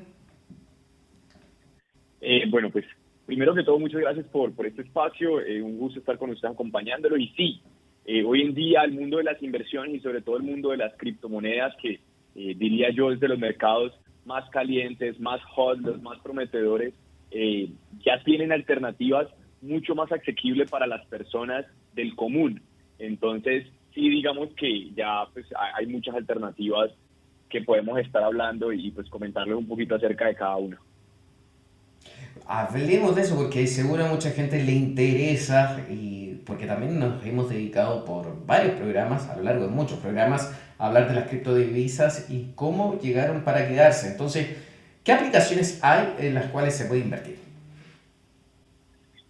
[2.22, 2.86] Eh, bueno, pues
[3.26, 5.34] primero que todo, muchas gracias por, por este espacio.
[5.62, 7.18] un gusto estar con ustedes acompañándolo.
[7.18, 7.60] Y sí,
[8.06, 10.78] eh, hoy en día el mundo de las inversiones y sobre todo el mundo de
[10.78, 12.00] las criptomonedas, que
[12.34, 13.92] eh, diría yo es de los mercados
[14.24, 16.94] más calientes, más hot, los más prometedores,
[17.30, 17.70] eh,
[18.04, 19.28] ya tienen alternativas
[19.62, 22.62] mucho más asequibles para las personas del común.
[22.98, 26.90] Entonces, sí, digamos que ya pues, hay muchas alternativas
[27.48, 30.78] que podemos estar hablando y pues comentarles un poquito acerca de cada una.
[32.46, 37.48] Hablemos de eso porque seguro a mucha gente le interesa y porque también nos hemos
[37.48, 42.30] dedicado por varios programas, a lo largo de muchos programas, a hablar de las criptodivisas
[42.30, 44.10] y cómo llegaron para quedarse.
[44.10, 44.56] Entonces,
[45.04, 47.36] ¿qué aplicaciones hay en las cuales se puede invertir?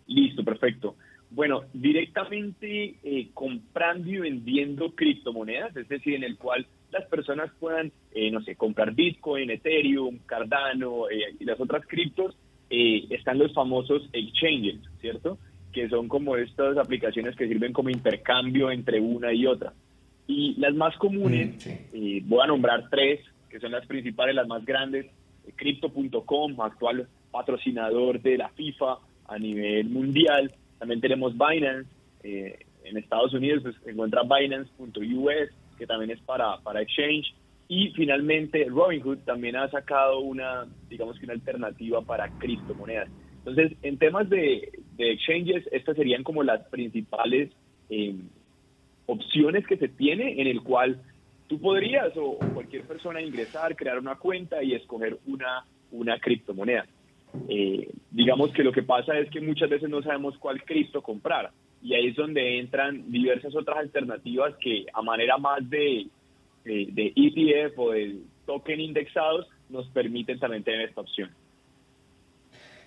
[0.07, 0.97] Listo, perfecto.
[1.31, 7.93] Bueno, directamente eh, comprando y vendiendo criptomonedas, es decir, en el cual las personas puedan,
[8.13, 12.37] eh, no sé, comprar Bitcoin, Ethereum, Cardano eh, y las otras criptos,
[12.73, 15.39] están los famosos exchanges, ¿cierto?
[15.73, 19.73] Que son como estas aplicaciones que sirven como intercambio entre una y otra.
[20.27, 24.65] Y las más comunes, mm, voy a nombrar tres, que son las principales, las más
[24.65, 25.07] grandes,
[25.57, 30.53] Crypto.com, actual patrocinador de la FIFA a nivel mundial.
[30.79, 31.89] También tenemos Binance,
[32.23, 37.35] eh, en Estados Unidos pues, se encuentra Binance.us, que también es para, para exchange.
[37.69, 43.09] Y finalmente Robinhood también ha sacado una, digamos que una alternativa para criptomonedas.
[43.45, 47.51] Entonces, en temas de, exchanges, estas serían como las principales
[47.89, 48.15] eh,
[49.07, 51.03] opciones que se tiene en el cual
[51.49, 56.87] tú podrías o, cualquier persona ingresar, crear una cuenta y escoger una, una criptomoneda.
[57.49, 61.51] Eh, digamos que lo que pasa es que muchas veces no sabemos cuál cripto comprar
[61.83, 66.09] y ahí es donde entran diversas otras alternativas que a manera más de,
[66.65, 71.31] ETF o de token indexados nos permiten también tener esta opción.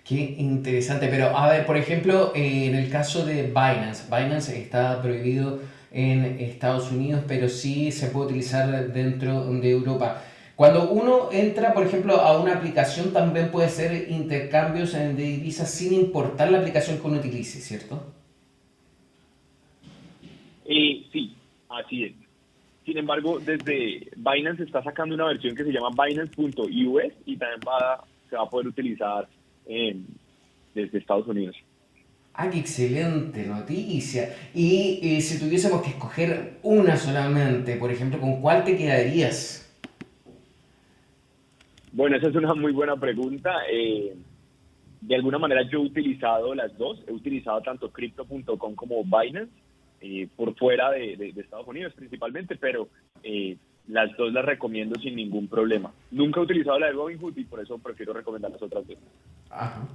[0.04, 5.00] Qué interesante, pero a ver, por ejemplo, eh, en el caso de Binance, Binance está
[5.00, 10.22] prohibido en Estados Unidos, pero sí se puede utilizar dentro de Europa.
[10.56, 15.94] Cuando uno entra, por ejemplo, a una aplicación, también puede hacer intercambios de divisas sin
[15.94, 18.12] importar la aplicación que uno utilice, ¿cierto?
[20.66, 21.34] Eh, sí,
[21.70, 22.12] así es.
[22.84, 28.04] Sin embargo, desde Binance está sacando una versión que se llama Binance.us y también va,
[28.28, 29.26] se va a poder utilizar
[29.66, 31.56] desde Estados Unidos.
[32.34, 34.34] Ah, qué excelente noticia.
[34.54, 39.64] Y si tuviésemos que escoger una solamente, por ejemplo, ¿con cuál te quedarías?
[41.94, 43.52] Bueno, esa es una muy buena pregunta.
[43.70, 44.16] Eh,
[45.00, 47.04] de alguna manera yo he utilizado las dos.
[47.06, 49.52] He utilizado tanto Crypto.com como Binance,
[50.00, 52.88] eh, por fuera de, Estados Unidos principalmente, pero
[53.22, 53.56] eh,
[53.88, 55.92] las dos las recomiendo sin ningún problema.
[56.10, 58.96] Nunca he utilizado la de Robinhood y por eso prefiero recomendar las otras dos.
[59.50, 59.86] Ajá.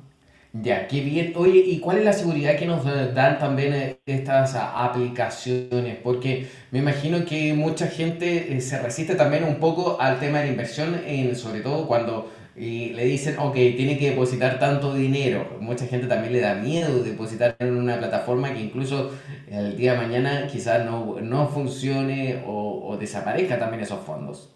[0.52, 1.34] Ya, qué bien.
[1.36, 5.98] Oye, ¿y cuál es la seguridad que nos dan también eh, estas aplicaciones?
[6.04, 10.46] Porque me imagino que mucha gente eh, se resiste también un poco al tema de
[10.46, 12.32] la inversión, en, sobre todo cuando
[12.62, 15.57] eh, le dicen, ok, tiene que depositar tanto dinero.
[15.62, 19.18] Mucha gente también le da miedo depositar en una plataforma que incluso
[19.49, 24.53] el día de mañana quizás no, no funcione o, o desaparezca también esos fondos.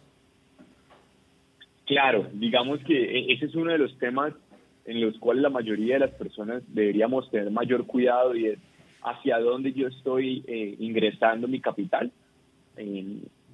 [1.86, 4.34] Claro, digamos que ese es uno de los temas
[4.84, 8.60] en los cuales la mayoría de las personas deberíamos tener mayor cuidado y es
[9.02, 12.12] hacia dónde yo estoy eh, ingresando mi capital.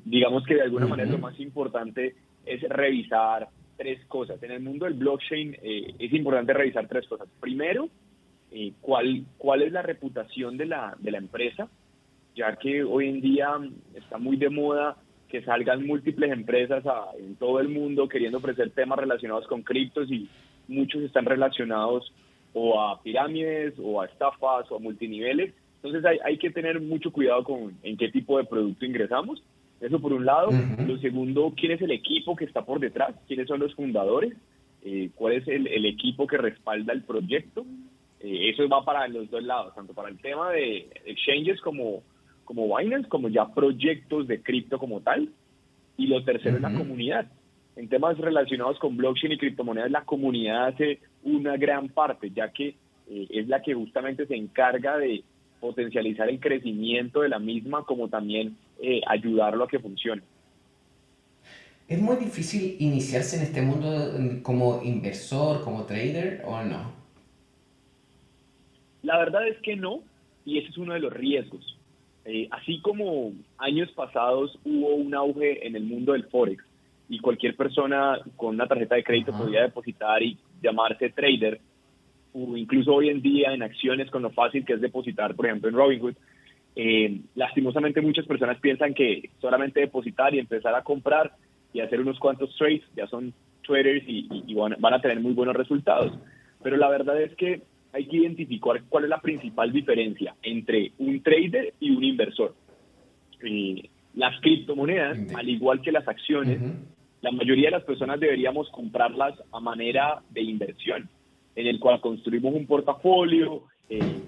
[0.06, 2.16] digamos que de alguna manera lo más importante
[2.47, 3.47] es revisar
[3.80, 4.44] tres cosas.
[4.44, 7.30] En el mundo del blockchain eh, es importante revisar tres cosas.
[7.40, 7.88] Primero,
[8.52, 11.70] eh, cuál, cuál es la reputación de la, de la empresa,
[12.36, 13.48] ya que hoy en día
[13.96, 14.98] está muy de moda
[15.30, 16.84] que salgan múltiples empresas
[17.18, 20.28] en todo el mundo queriendo ofrecer temas relacionados con criptos y
[20.68, 22.12] muchos están relacionados
[22.54, 25.54] o a pirámides o a estafas o a multiniveles.
[25.76, 29.42] Entonces hay, hay que tener mucho cuidado con en qué tipo de producto ingresamos.
[29.82, 30.50] Eso por un lado.
[30.86, 34.34] Lo segundo, quién es el equipo que está por detrás, quiénes son los fundadores,
[34.84, 37.66] eh, cuál es el, el, equipo que respalda el proyecto.
[38.20, 42.04] Eh, eso va para los dos lados, tanto para el tema de exchanges como,
[42.44, 45.30] como Binance, como ya proyectos de cripto como tal.
[45.98, 47.28] Y lo tercero es la comunidad
[47.80, 52.76] en temas relacionados con blockchain y criptomonedas, la comunidad hace una gran parte, ya que
[53.10, 55.24] eh, es la que justamente se encarga de
[55.62, 60.22] potencializar el crecimiento de la misma, como también eh, ayudarlo a que funcione.
[61.88, 66.94] ¿Es muy difícil iniciarse en este mundo mm, como inversor, como trader o no?
[69.02, 70.02] La verdad es que no,
[70.46, 71.78] y ese es uno de los riesgos.
[72.26, 76.64] Eh, así como años pasados hubo un auge en el mundo del Forex,
[77.10, 81.60] y cualquier persona con una tarjeta de crédito podía depositar y llamarse trader,
[82.34, 85.70] o incluso hoy en día en acciones con lo fácil que es depositar, por ejemplo,
[85.70, 86.14] en Robinhood.
[86.82, 91.34] Eh, lastimosamente muchas personas piensan que solamente depositar y empezar a comprar
[91.74, 93.34] y hacer unos cuantos trades ya son
[93.68, 96.18] traders y, van, a tener muy buenos resultados.
[96.64, 101.22] Pero la verdad es que hay que identificar cuál es la principal diferencia entre un
[101.22, 102.56] trader y un inversor.
[103.44, 106.62] Eh, las criptomonedas, al igual que las acciones,
[107.20, 111.10] la mayoría de las personas deberíamos comprarlas a manera de inversión,
[111.58, 114.22] en el cual construimos un portafolio eh,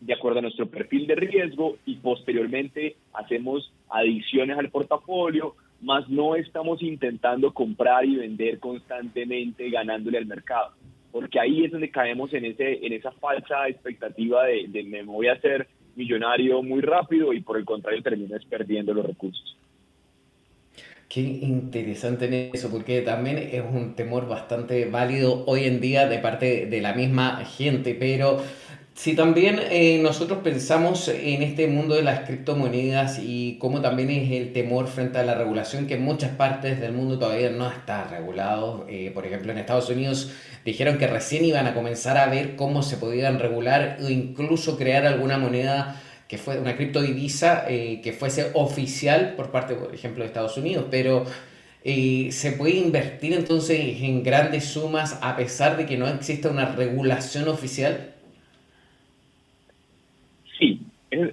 [0.00, 6.36] de acuerdo a nuestro perfil de riesgo y posteriormente hacemos adiciones al portafolio, más no
[6.36, 10.72] estamos intentando comprar y vender constantemente ganándole al mercado,
[11.12, 15.28] porque ahí es donde caemos en, ese, en esa falsa expectativa de, de me voy
[15.28, 19.56] a hacer millonario muy rápido y por el contrario terminas perdiendo los recursos.
[21.08, 26.18] Qué interesante en eso, porque también es un temor bastante válido hoy en día de
[26.18, 28.42] parte de la misma gente, pero
[28.96, 34.32] si también eh, nosotros pensamos en este mundo de las criptomonedas y cómo también es
[34.32, 38.08] el temor frente a la regulación, que en muchas partes del mundo todavía no está
[38.08, 38.86] regulado.
[38.88, 40.32] Eh, por ejemplo, en Estados Unidos
[40.64, 45.06] dijeron que recién iban a comenzar a ver cómo se podían regular o incluso crear
[45.06, 50.28] alguna moneda que fue una criptodivisa eh, que fuese oficial por parte, por ejemplo, de
[50.28, 51.24] Estados Unidos, pero
[51.84, 56.66] eh, se puede invertir entonces en grandes sumas a pesar de que no exista una
[56.74, 58.14] regulación oficial.
[60.58, 60.80] Sí,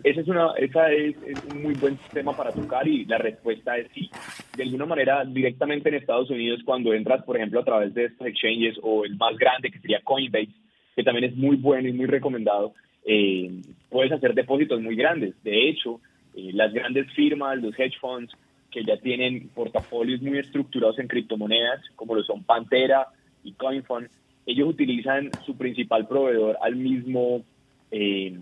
[0.04, 1.16] ese es, una, esa es,
[1.52, 4.10] un muy buen tema para tocar y la respuesta es sí.
[4.56, 8.28] De alguna manera, directamente en Estados Unidos, cuando entras, por ejemplo, a través de estos
[8.28, 10.50] exchanges o el más grande que sería Coinbase,
[10.96, 12.74] que también es muy bueno y muy recomendado,
[13.06, 13.52] eh,
[13.90, 15.34] puedes hacer depósitos muy grandes.
[15.44, 16.00] De hecho,
[16.36, 18.34] eh, las grandes firmas, los hedge funds,
[18.72, 23.08] que ya tienen portafolios muy estructurados en criptomonedas, como lo son Pantera
[23.44, 24.10] y CoinFund,
[24.46, 27.44] ellos utilizan su principal proveedor al mismo,
[27.92, 28.38] eh,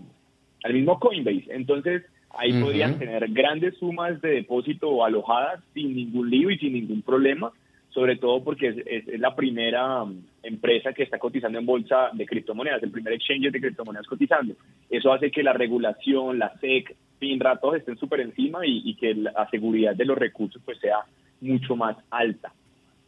[0.64, 1.46] al mismo Coinbase.
[1.50, 7.02] Entonces, ahí podrían tener grandes sumas de depósito alojadas sin ningún lío y sin ningún
[7.02, 7.52] problema
[7.92, 12.82] sobre todo porque es, la primera um, empresa que está cotizando en bolsa de criptomonedas,
[12.82, 14.54] el primer exchange de criptomonedas cotizando.
[14.88, 19.48] Eso hace que la regulación, la SEC, FINRA, todos estén súper encima y, que la
[19.50, 21.00] seguridad de los recursos pues sea
[21.40, 22.52] mucho más alta.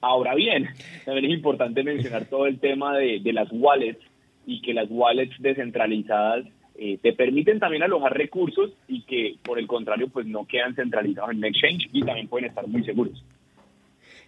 [0.00, 0.68] Ahora bien,
[1.04, 4.04] también es importante mencionar todo el tema de, las wallets
[4.46, 6.44] y que las wallets descentralizadas
[6.76, 11.30] eh, te permiten también alojar recursos y que por el contrario pues no quedan centralizados
[11.30, 13.22] en exchange y también pueden estar muy seguros.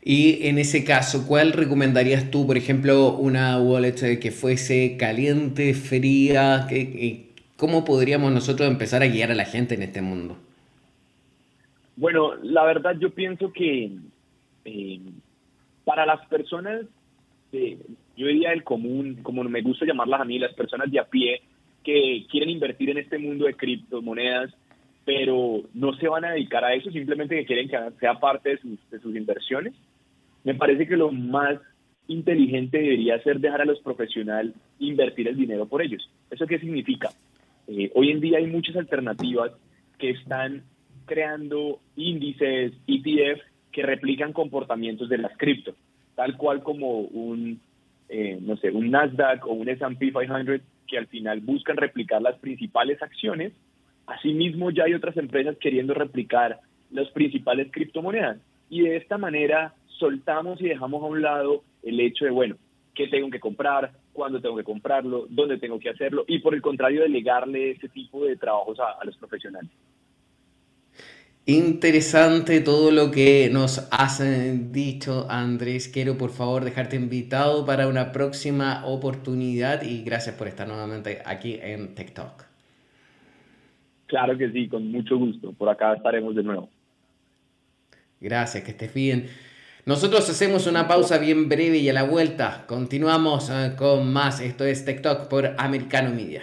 [0.01, 6.69] Y en ese caso, ¿cuál recomendarías tú, por ejemplo, una wallet que fuese caliente, fría?
[7.57, 10.37] ¿Cómo podríamos nosotros empezar a guiar a la gente en este mundo?
[11.97, 13.91] Bueno, la verdad yo pienso que
[14.65, 15.01] eh,
[15.83, 16.83] para las personas,
[17.51, 21.43] yo diría el común, como me gusta llamarlas a mí, las personas de a pie
[21.87, 24.53] que quieren invertir en este mundo de criptomonedas,
[25.05, 28.59] pero no se van a dedicar a eso, simplemente que quieren que sea parte
[28.91, 29.73] de sus, inversiones,
[30.43, 31.61] me parece que lo más
[32.09, 36.11] inteligente debería ser dejar a los profesionales invertir el dinero por ellos.
[36.29, 37.11] ¿Eso qué significa?
[37.69, 39.53] Eh, hoy en día hay muchas alternativas
[39.97, 40.65] que están
[41.05, 45.77] creando índices, ETF, que replican comportamientos de las cripto,
[46.17, 47.61] tal cual como un,
[48.09, 52.39] eh, no sé, un Nasdaq o un S&P 500 que al final buscan replicar las
[52.39, 53.53] principales acciones.
[54.07, 56.61] Asimismo, ya hay otras empresas queriendo replicar
[56.91, 58.39] las principales criptomonedas.
[58.71, 62.57] Y de esta manera soltamos y dejamos a un lado el hecho de, bueno,
[62.95, 66.63] qué tengo que comprar, cuándo tengo que comprarlo, dónde tengo que hacerlo, y por el
[66.63, 69.71] contrario, delegarle ese tipo de trabajos a los profesionales.
[71.49, 74.21] Interesante todo lo que nos has
[74.73, 75.87] dicho, Andrés.
[75.87, 81.57] Quiero por favor dejarte invitado para una próxima oportunidad y gracias por estar nuevamente aquí
[81.63, 82.43] en TikTok.
[84.07, 85.53] Claro que sí, con mucho gusto.
[85.53, 86.69] Por acá estaremos de nuevo.
[88.21, 89.29] Gracias, que estés bien.
[89.85, 94.41] Nosotros hacemos una pausa bien breve y a la vuelta continuamos eh, con más.
[94.41, 96.43] Esto es TikTok por Americano Media.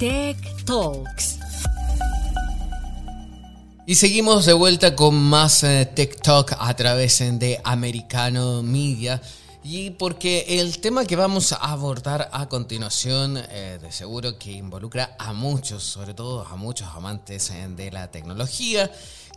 [0.00, 1.38] Tech Talks.
[3.86, 9.20] Y seguimos de vuelta con más eh, Tech Talk a través de Americano Media.
[9.62, 15.16] Y porque el tema que vamos a abordar a continuación, eh, de seguro que involucra
[15.18, 18.90] a muchos, sobre todo a muchos amantes eh, de la tecnología,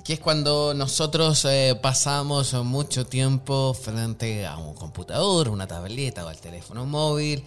[0.06, 6.30] que es cuando nosotros eh, pasamos mucho tiempo frente a un computador, una tableta o
[6.30, 7.44] al teléfono móvil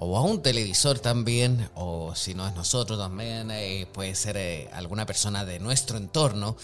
[0.00, 3.52] o a un televisor también, o si no es nosotros también,
[3.92, 6.56] puede ser alguna persona de nuestro entorno.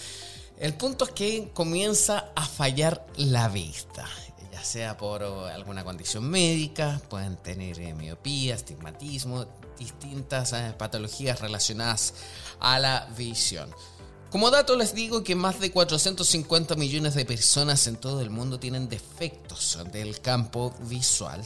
[0.57, 4.07] El punto es que comienza a fallar la vista
[4.55, 9.45] ya sea por alguna condición médica, pueden tener eh, miopía, estigmatismo,
[9.77, 12.13] distintas eh, patologías relacionadas
[12.61, 13.69] a la visión.
[14.31, 18.57] Como dato les digo que más de 450 millones de personas en todo el mundo
[18.57, 21.41] tienen defectos del campo visual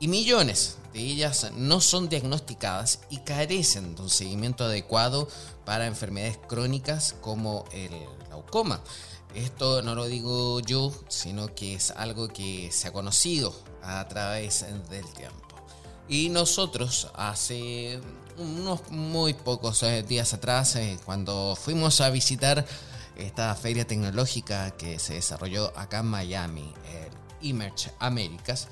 [0.00, 5.28] y millones de ellas no son diagnosticadas y carecen de un seguimiento adecuado
[5.64, 7.90] para enfermedades crónicas como el
[8.28, 8.80] glaucoma.
[9.34, 14.64] Esto no lo digo yo, sino que es algo que se ha conocido a través
[14.88, 15.40] del tiempo.
[16.08, 18.00] Y nosotros hace
[18.36, 22.66] unos muy pocos eh, días atrás, eh, cuando fuimos a visitar
[23.16, 26.74] esta feria tecnológica que se desarrolló acá en Miami,
[27.42, 28.66] el Emerge Américas,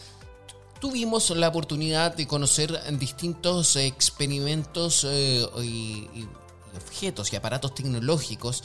[0.81, 6.27] tuvimos la oportunidad de conocer distintos experimentos eh, y
[6.77, 8.63] objetos y aparatos tecnológicos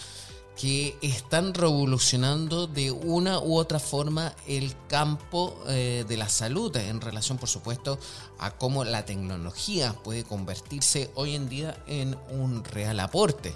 [0.59, 7.01] que están revolucionando de una u otra forma el campo eh, de la salud en
[7.01, 7.97] relación por supuesto
[8.37, 13.55] a cómo la tecnología puede convertirse hoy en día en un real aporte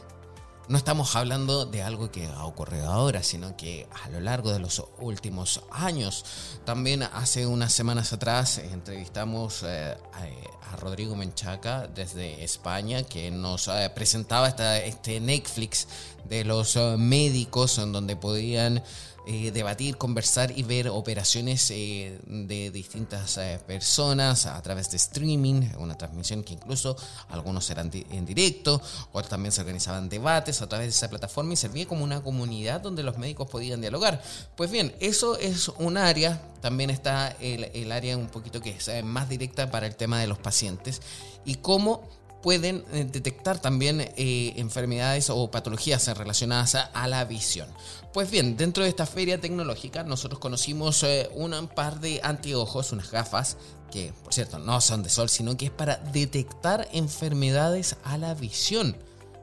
[0.70, 4.60] no estamos hablando de algo que ha ocurrido ahora, sino que a lo largo de
[4.60, 6.26] los últimos años.
[6.66, 13.90] También hace unas semanas atrás entrevistamos eh, a, Rodrigo Menchaca desde España, que nos eh,
[13.96, 15.88] presentaba este Netflix
[16.28, 18.84] de los eh, médicos en donde podían
[19.30, 25.64] eh, debatir, conversar y ver operaciones eh, de distintas eh, personas a través de streaming,
[25.80, 26.96] una transmisión que incluso
[27.28, 31.58] algunos eran en directo, otros también se organizaban debates a través de esa plataforma y
[31.58, 34.24] servía como una comunidad donde los médicos podían dialogar.
[34.56, 39.04] Pues bien, eso es un área, también está el, el área un poquito que es
[39.04, 41.02] más directa para el tema de los pacientes
[41.44, 42.08] y cómo
[42.42, 47.68] pueden eh, detectar también eh, enfermedades o patologías relacionadas a, la visión.
[48.14, 53.12] Pues bien, dentro de esta feria tecnológica nosotros conocimos eh, un par de anteojos, unas
[53.12, 53.58] gafas,
[53.92, 58.34] que por cierto no son de sol, sino que es para detectar enfermedades a la
[58.34, 58.96] visión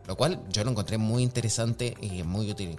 [0.07, 2.77] lo cual yo lo encontré muy interesante y muy útil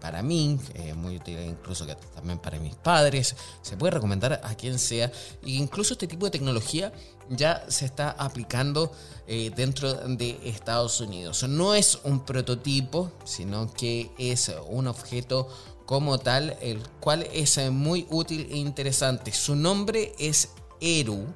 [0.00, 0.58] para mí,
[0.96, 3.36] muy útil incluso también para mis padres.
[3.60, 5.12] Se puede recomendar a quien sea.
[5.42, 6.94] E incluso este tipo de tecnología
[7.30, 8.92] ya se está aplicando
[9.26, 11.42] eh, dentro de Estados Unidos.
[11.48, 15.48] No es un prototipo, sino que es un objeto
[15.84, 19.32] como tal, el cual es muy útil e interesante.
[19.32, 20.50] Su nombre es
[20.80, 21.26] Eru,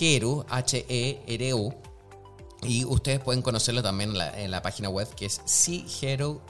[0.00, 1.74] Heru, H-E-R-U
[2.62, 6.40] y ustedes pueden conocerlo también en la, página web que es seahero.com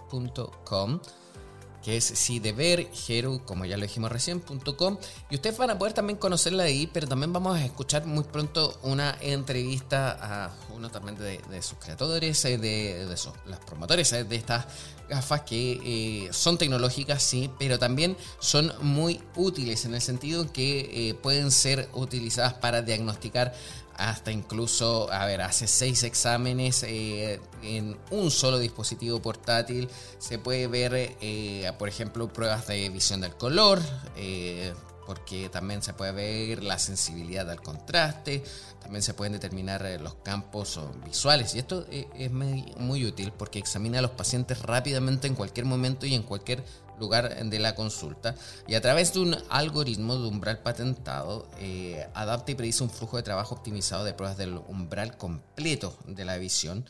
[1.83, 4.99] que es si de ver, hero, como ya lo dijimos recién, .com.
[5.31, 8.79] Y ustedes van a poder también conocerla ahí, pero también vamos a escuchar muy pronto
[8.83, 13.17] una entrevista a uno también de, sus creadores, eh, de, de
[13.47, 14.67] los promotores eh, de estas
[15.09, 21.17] gafas que eh, son tecnológicas, sí, pero también son muy útiles en el sentido que
[21.23, 23.55] pueden ser utilizadas para diagnosticar
[23.99, 29.89] hasta incluso, a ver, hace seis exámenes eh, en un solo dispositivo portátil.
[30.19, 33.81] Se puede ver, eh, por ejemplo, pruebas de visión del color,
[34.17, 34.75] eh,
[35.07, 38.43] porque también se puede ver la sensibilidad al contraste,
[38.81, 41.55] también se pueden determinar los campos visuales.
[41.55, 46.15] Y esto es muy útil porque examina a los pacientes rápidamente en cualquier momento y
[46.15, 46.65] en cualquier
[46.99, 48.35] lugar de la consulta
[48.67, 53.17] y a través de un algoritmo de umbral patentado eh, adapta y predice un flujo
[53.17, 56.89] de trabajo optimizado de pruebas del umbral completo de la visión.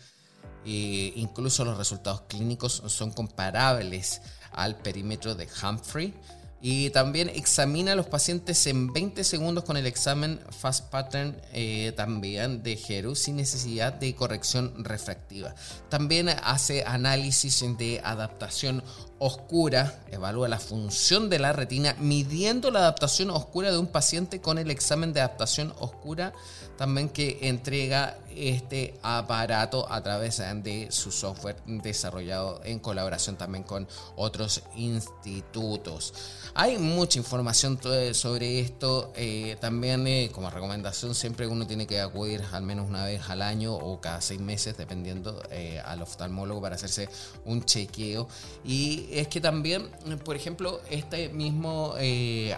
[0.65, 6.13] E incluso los resultados clínicos son comparables al perímetro de Humphrey
[6.61, 11.93] y también examina a los pacientes en 20 segundos con el examen Fast Pattern eh,
[11.97, 15.55] también de Heru sin necesidad de corrección refractiva.
[15.91, 18.83] También hace análisis de adaptación
[19.19, 24.59] oscura, evalúa la función de la retina midiendo la adaptación oscura de un paciente con
[24.59, 26.33] el examen de adaptación oscura
[26.77, 33.89] también que entrega este aparato a través de su software desarrollado en colaboración también con
[34.15, 36.13] otros institutos.
[36.55, 37.81] Hay mucha información
[38.13, 39.13] sobre esto.
[39.17, 43.43] Eh, también eh, como recomendación siempre uno tiene que acudir al menos una vez al
[43.43, 47.09] año o cada seis meses, dependiendo, eh, al oftalmólogo para hacerse
[47.47, 48.29] un chequeo.
[48.65, 49.89] Y es que también,
[50.25, 51.95] por ejemplo, este mismo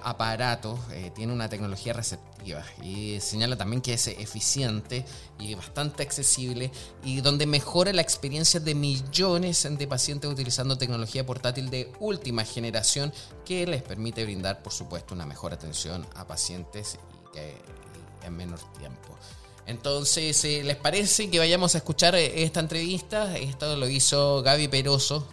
[0.03, 0.79] aparato
[1.15, 5.05] tiene una tecnología receptiva y señala también que es eficiente
[5.39, 6.71] y bastante accesible
[7.05, 13.13] y donde mejora la experiencia de millones de pacientes utilizando tecnología portátil de última generación
[13.45, 16.99] que les permite brindar, por supuesto, una mejor atención a pacientes
[18.25, 19.17] en menor tiempo.
[19.67, 23.37] Entonces, eh, ¿les parece que vayamos a escuchar eh, esta entrevista?
[23.37, 25.29] Esto lo hizo Gaby Peroso,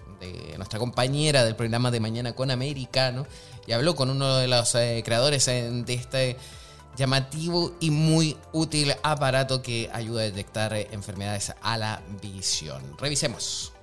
[0.57, 3.25] nuestra compañera del programa de Mañana con Americano,
[3.67, 6.37] y habló con uno de los eh, creadores de este
[6.95, 12.81] llamativo y muy útil aparato que ayuda a detectar enfermedades a la visión.
[12.97, 13.74] Revisemos.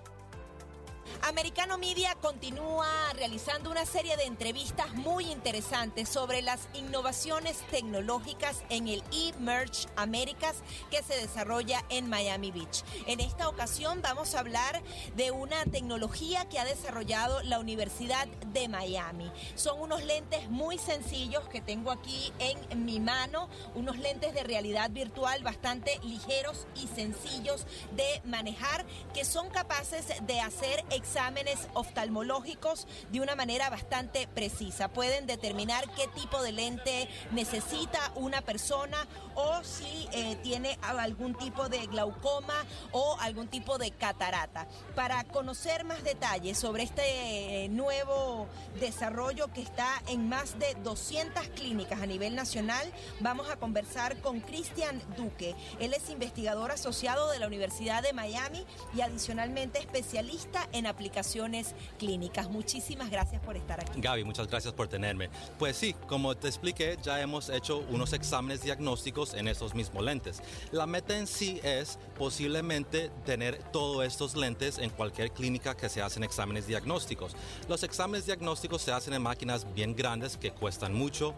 [1.25, 8.89] Americano Media continúa realizando una serie de entrevistas muy interesantes sobre las innovaciones tecnológicas en
[8.89, 10.57] el eMerge Américas
[10.91, 12.83] que se desarrolla en Miami Beach.
[13.07, 14.83] En esta ocasión vamos a hablar
[15.14, 19.31] de una tecnología que ha desarrollado la Universidad de Miami.
[19.55, 24.91] Son unos lentes muy sencillos que tengo aquí en mi mano, unos lentes de realidad
[24.91, 33.20] virtual bastante ligeros y sencillos de manejar que son capaces de hacer exámenes oftalmológicos de
[33.20, 34.88] una manera bastante precisa.
[34.88, 38.96] Pueden determinar qué tipo de lente necesita una persona
[39.34, 42.54] o si eh, tiene algún tipo de glaucoma
[42.92, 44.66] o algún tipo de catarata.
[44.94, 48.48] Para conocer más detalles sobre este eh, nuevo
[48.80, 52.90] desarrollo que está en más de 200 clínicas a nivel nacional,
[53.20, 55.54] vamos a conversar con Cristian Duque.
[55.78, 61.74] Él es investigador asociado de la Universidad de Miami y adicionalmente especialista en aplicaciones aplicaciones
[61.98, 62.48] clínicas.
[62.48, 64.00] Muchísimas gracias por estar aquí.
[64.00, 65.30] Gaby, muchas gracias por tenerme.
[65.59, 70.40] Pues sí, como te expliqué, ya hemos hecho unos exámenes diagnósticos en esos mismos lentes.
[70.70, 76.00] La meta en sí es posiblemente tener todos estos lentes en cualquier clínica que se
[76.00, 77.34] hacen exámenes diagnósticos.
[77.68, 81.34] Los exámenes diagnósticos se hacen en máquinas bien grandes que cuestan mucho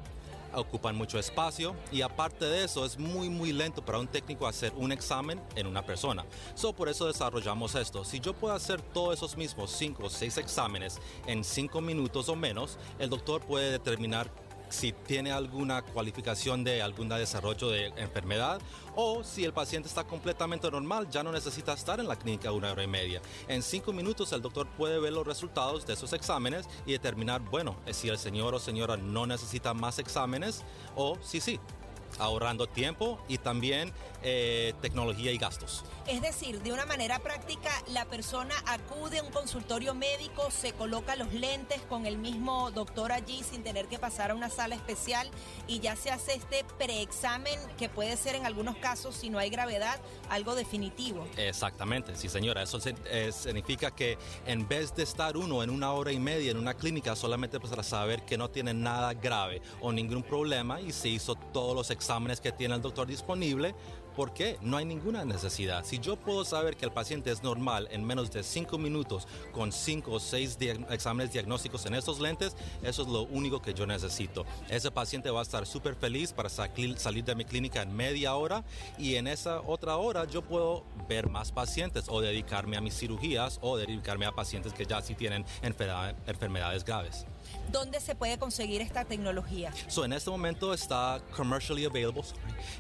[0.57, 4.73] ocupan mucho espacio y aparte de eso es muy muy lento para un técnico hacer
[4.77, 6.25] un examen en una persona.
[6.55, 8.05] So, por eso desarrollamos esto.
[8.05, 12.37] Si yo puedo hacer todos esos mismos 5 o 6 exámenes en 5 minutos o
[12.37, 14.31] menos, el doctor puede determinar
[14.75, 18.61] si tiene alguna cualificación de algún desarrollo de enfermedad
[18.97, 22.73] o si el paciente está completamente normal, ya no necesita estar en la clínica una
[22.73, 23.23] hora y media.
[23.47, 27.77] En cinco minutos el doctor puede ver los resultados de esos exámenes y determinar, bueno,
[27.93, 30.65] si el señor o señora no necesita más exámenes
[30.97, 31.61] o si sí,
[32.19, 33.93] ahorrando tiempo y también
[34.25, 35.85] eh, tecnología y gastos.
[36.07, 41.17] Es decir, de una manera práctica, la persona acude a un consultorio médico, se coloca
[41.17, 45.31] los lentes con el mismo doctor allí sin tener que pasar a una sala especial
[45.67, 49.51] y ya se hace este preexamen que puede ser en algunos casos, si no hay
[49.51, 50.01] gravedad,
[50.31, 51.27] algo definitivo.
[51.37, 52.63] Exactamente, sí señora.
[52.63, 56.59] Eso eh, significa que en vez de estar uno en una hora y media en
[56.59, 61.09] una clínica solamente para saber que no tiene nada grave o ningún problema y se
[61.09, 63.75] hizo todos los exámenes exámenes que tiene el doctor disponible.
[64.17, 64.59] ¿Por qué?
[64.63, 65.85] No hay ninguna necesidad.
[65.85, 69.73] Si yo puedo saber que el paciente es normal en menos de 5 minutos con
[69.73, 70.59] 5 o 6
[70.91, 74.47] exámenes diagnósticos en esos lentes, eso es lo único que yo necesito.
[74.69, 78.65] Ese paciente va a estar súper feliz para salir de mi clínica en media hora
[78.99, 83.59] y en esa otra hora yo puedo ver más pacientes o dedicarme a mis cirugías
[83.63, 87.27] o dedicarme a pacientes que ya sí tienen enfermedades graves.
[87.71, 89.73] ¿Dónde se puede conseguir esta tecnología?
[89.89, 92.23] So, en este momento está commercially available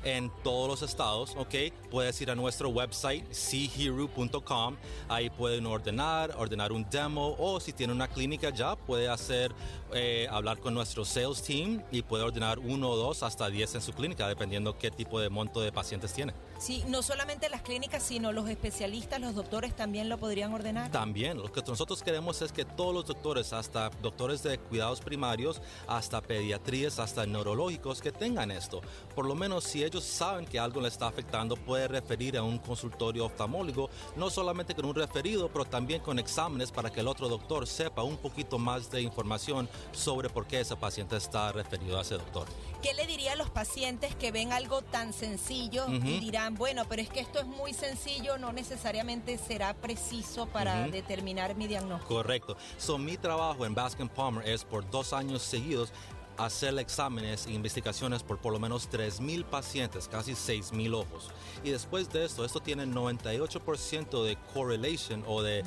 [0.04, 1.54] en todos los estados, ¿ok?
[1.90, 4.76] Puedes ir a nuestro website, cheehero.com,
[5.08, 9.52] ahí pueden ordenar, ordenar un demo o si tiene una clínica ya, puede hacer,
[9.92, 13.80] eh, hablar con nuestro sales team y puede ordenar uno o dos hasta diez en
[13.80, 16.34] su clínica, dependiendo qué tipo de monto de pacientes tiene.
[16.58, 20.90] Sí, no solamente las clínicas, sino los especialistas, los doctores también lo podrían ordenar.
[20.90, 25.60] También, lo que nosotros queremos es que todos los doctores, hasta doctores de cuidados primarios,
[25.86, 28.80] hasta pediatrías, hasta neurológicos, que tengan esto.
[29.14, 32.58] Por lo menos si ellos saben que algo le está afectando, puede referir a un
[32.58, 37.28] consultorio oftalmólogo, no solamente con un referido, pero también con exámenes para que el otro
[37.28, 42.02] doctor sepa un poquito más de información sobre por qué ese paciente está referido a
[42.02, 42.46] ese doctor.
[42.82, 47.00] ¿Qué le diría a los pacientes que ven algo tan sencillo y dirán, bueno, pero
[47.00, 52.14] es que esto es muy sencillo, no necesariamente será preciso para determinar mi diagnóstico?
[52.14, 52.56] Correcto.
[52.76, 55.92] So, mi trabajo en Baskin Palmer es por dos años seguidos
[56.36, 61.30] hacer exámenes e investigaciones por por lo menos 3.000 pacientes, casi 6.000 ojos.
[61.62, 65.64] Y después de esto, esto tiene 98% de correlation o de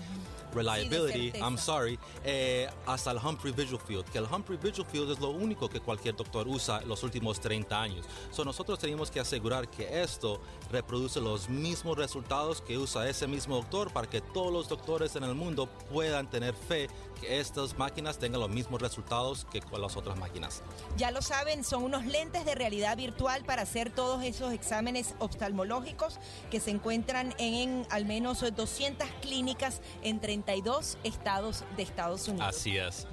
[0.54, 5.20] reliability, I'm sorry, eh, hasta el Humphrey Visual Field, que el Humphrey Visual Field es
[5.20, 8.06] lo único que cualquier doctor usa los últimos 30 años.
[8.32, 13.58] So nosotros tenemos que asegurar que esto reproduce los mismos resultados que usa ese mismo
[13.58, 18.18] doctor para que todos los doctores en el mundo puedan tener fe que estas máquinas
[18.18, 20.64] tengan los mismos resultados que con las otras máquinas.
[20.98, 26.20] Ya lo saben, son unos lentes de realidad virtual para hacer todos esos exámenes oftalmológicos
[26.50, 32.48] que se encuentran en, al menos 200 clínicas en 32 estados de Estados Unidos.
[32.48, 33.08] Así es.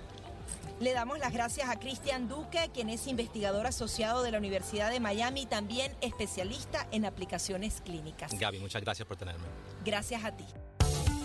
[0.81, 4.99] Le damos las gracias a Cristian Duque, quien es investigador asociado de la Universidad de
[4.99, 8.37] Miami y también especialista en aplicaciones clínicas.
[8.39, 9.45] Gaby, muchas gracias por tenerme.
[9.85, 10.45] Gracias a ti.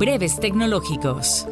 [0.00, 1.46] Breves Tecnológicos.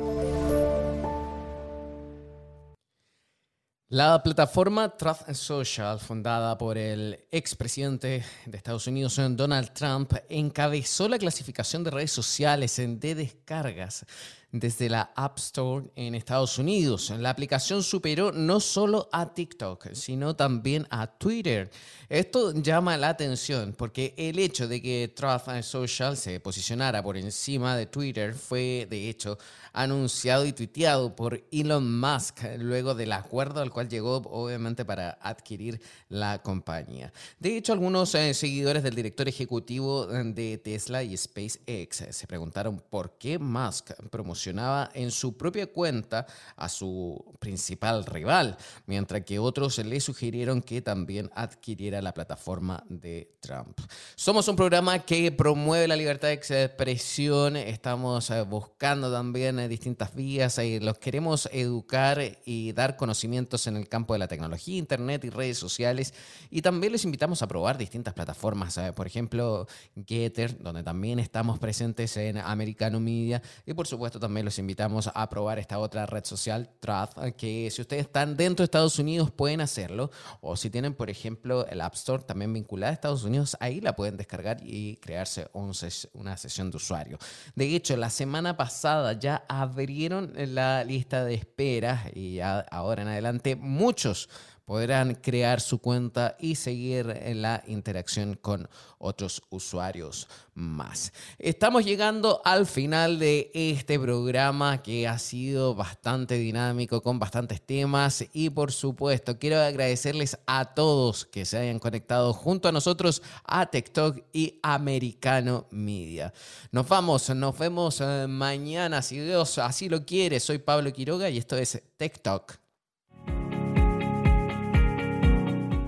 [3.90, 11.18] La plataforma Truth Social, fundada por el expresidente de Estados Unidos, Donald Trump, encabezó la
[11.18, 14.06] clasificación de redes sociales de descargas
[14.50, 17.10] desde la App Store en Estados Unidos.
[17.10, 21.70] La aplicación superó no solo a TikTok, sino también a Twitter.
[22.08, 27.76] Esto llama la atención porque el hecho de que Truth Social se posicionara por encima
[27.76, 29.38] de Twitter fue, de hecho,
[29.74, 35.80] anunciado y tuiteado por Elon Musk luego del acuerdo al cual llegó, obviamente, para adquirir
[36.08, 37.12] la compañía.
[37.38, 43.18] De hecho, algunos eh, seguidores del director ejecutivo de Tesla y SpaceX se preguntaron por
[43.18, 43.90] qué Musk
[44.38, 46.26] promocionaba en su propia cuenta
[46.56, 53.34] a su principal rival, mientras que otros le sugirieron que también adquiriera la plataforma de
[53.40, 53.80] Trump.
[54.14, 60.14] Somos un programa que promueve la libertad de expresión, estamos eh, buscando también eh, distintas
[60.14, 65.24] vías, y los queremos educar y dar conocimientos en el campo de la tecnología, internet
[65.24, 66.14] y redes sociales,
[66.50, 69.66] y también les invitamos a probar distintas plataformas, eh, por ejemplo,
[70.06, 75.10] Getter, donde también estamos presentes en Americano Media, y por supuesto también también los invitamos
[75.14, 79.30] a probar esta otra red social, Truth, que si ustedes están dentro de Estados Unidos
[79.30, 80.10] pueden hacerlo,
[80.42, 83.96] o si tienen, por ejemplo, el App Store también vinculada a Estados Unidos, ahí la
[83.96, 87.18] pueden descargar y crearse una sesión de usuario.
[87.54, 93.56] De hecho, la semana pasada ya abrieron la lista de espera y ahora en adelante
[93.56, 94.28] muchos
[94.68, 101.10] podrán crear su cuenta y seguir en la interacción con otros usuarios más.
[101.38, 108.26] Estamos llegando al final de este programa que ha sido bastante dinámico con bastantes temas
[108.34, 113.70] y por supuesto quiero agradecerles a todos que se hayan conectado junto a nosotros a
[113.70, 116.30] TikTok y Americano Media.
[116.72, 120.38] Nos vamos, nos vemos eh, mañana si Dios así lo quiere.
[120.40, 122.67] Soy Pablo Quiroga y esto es TikTok.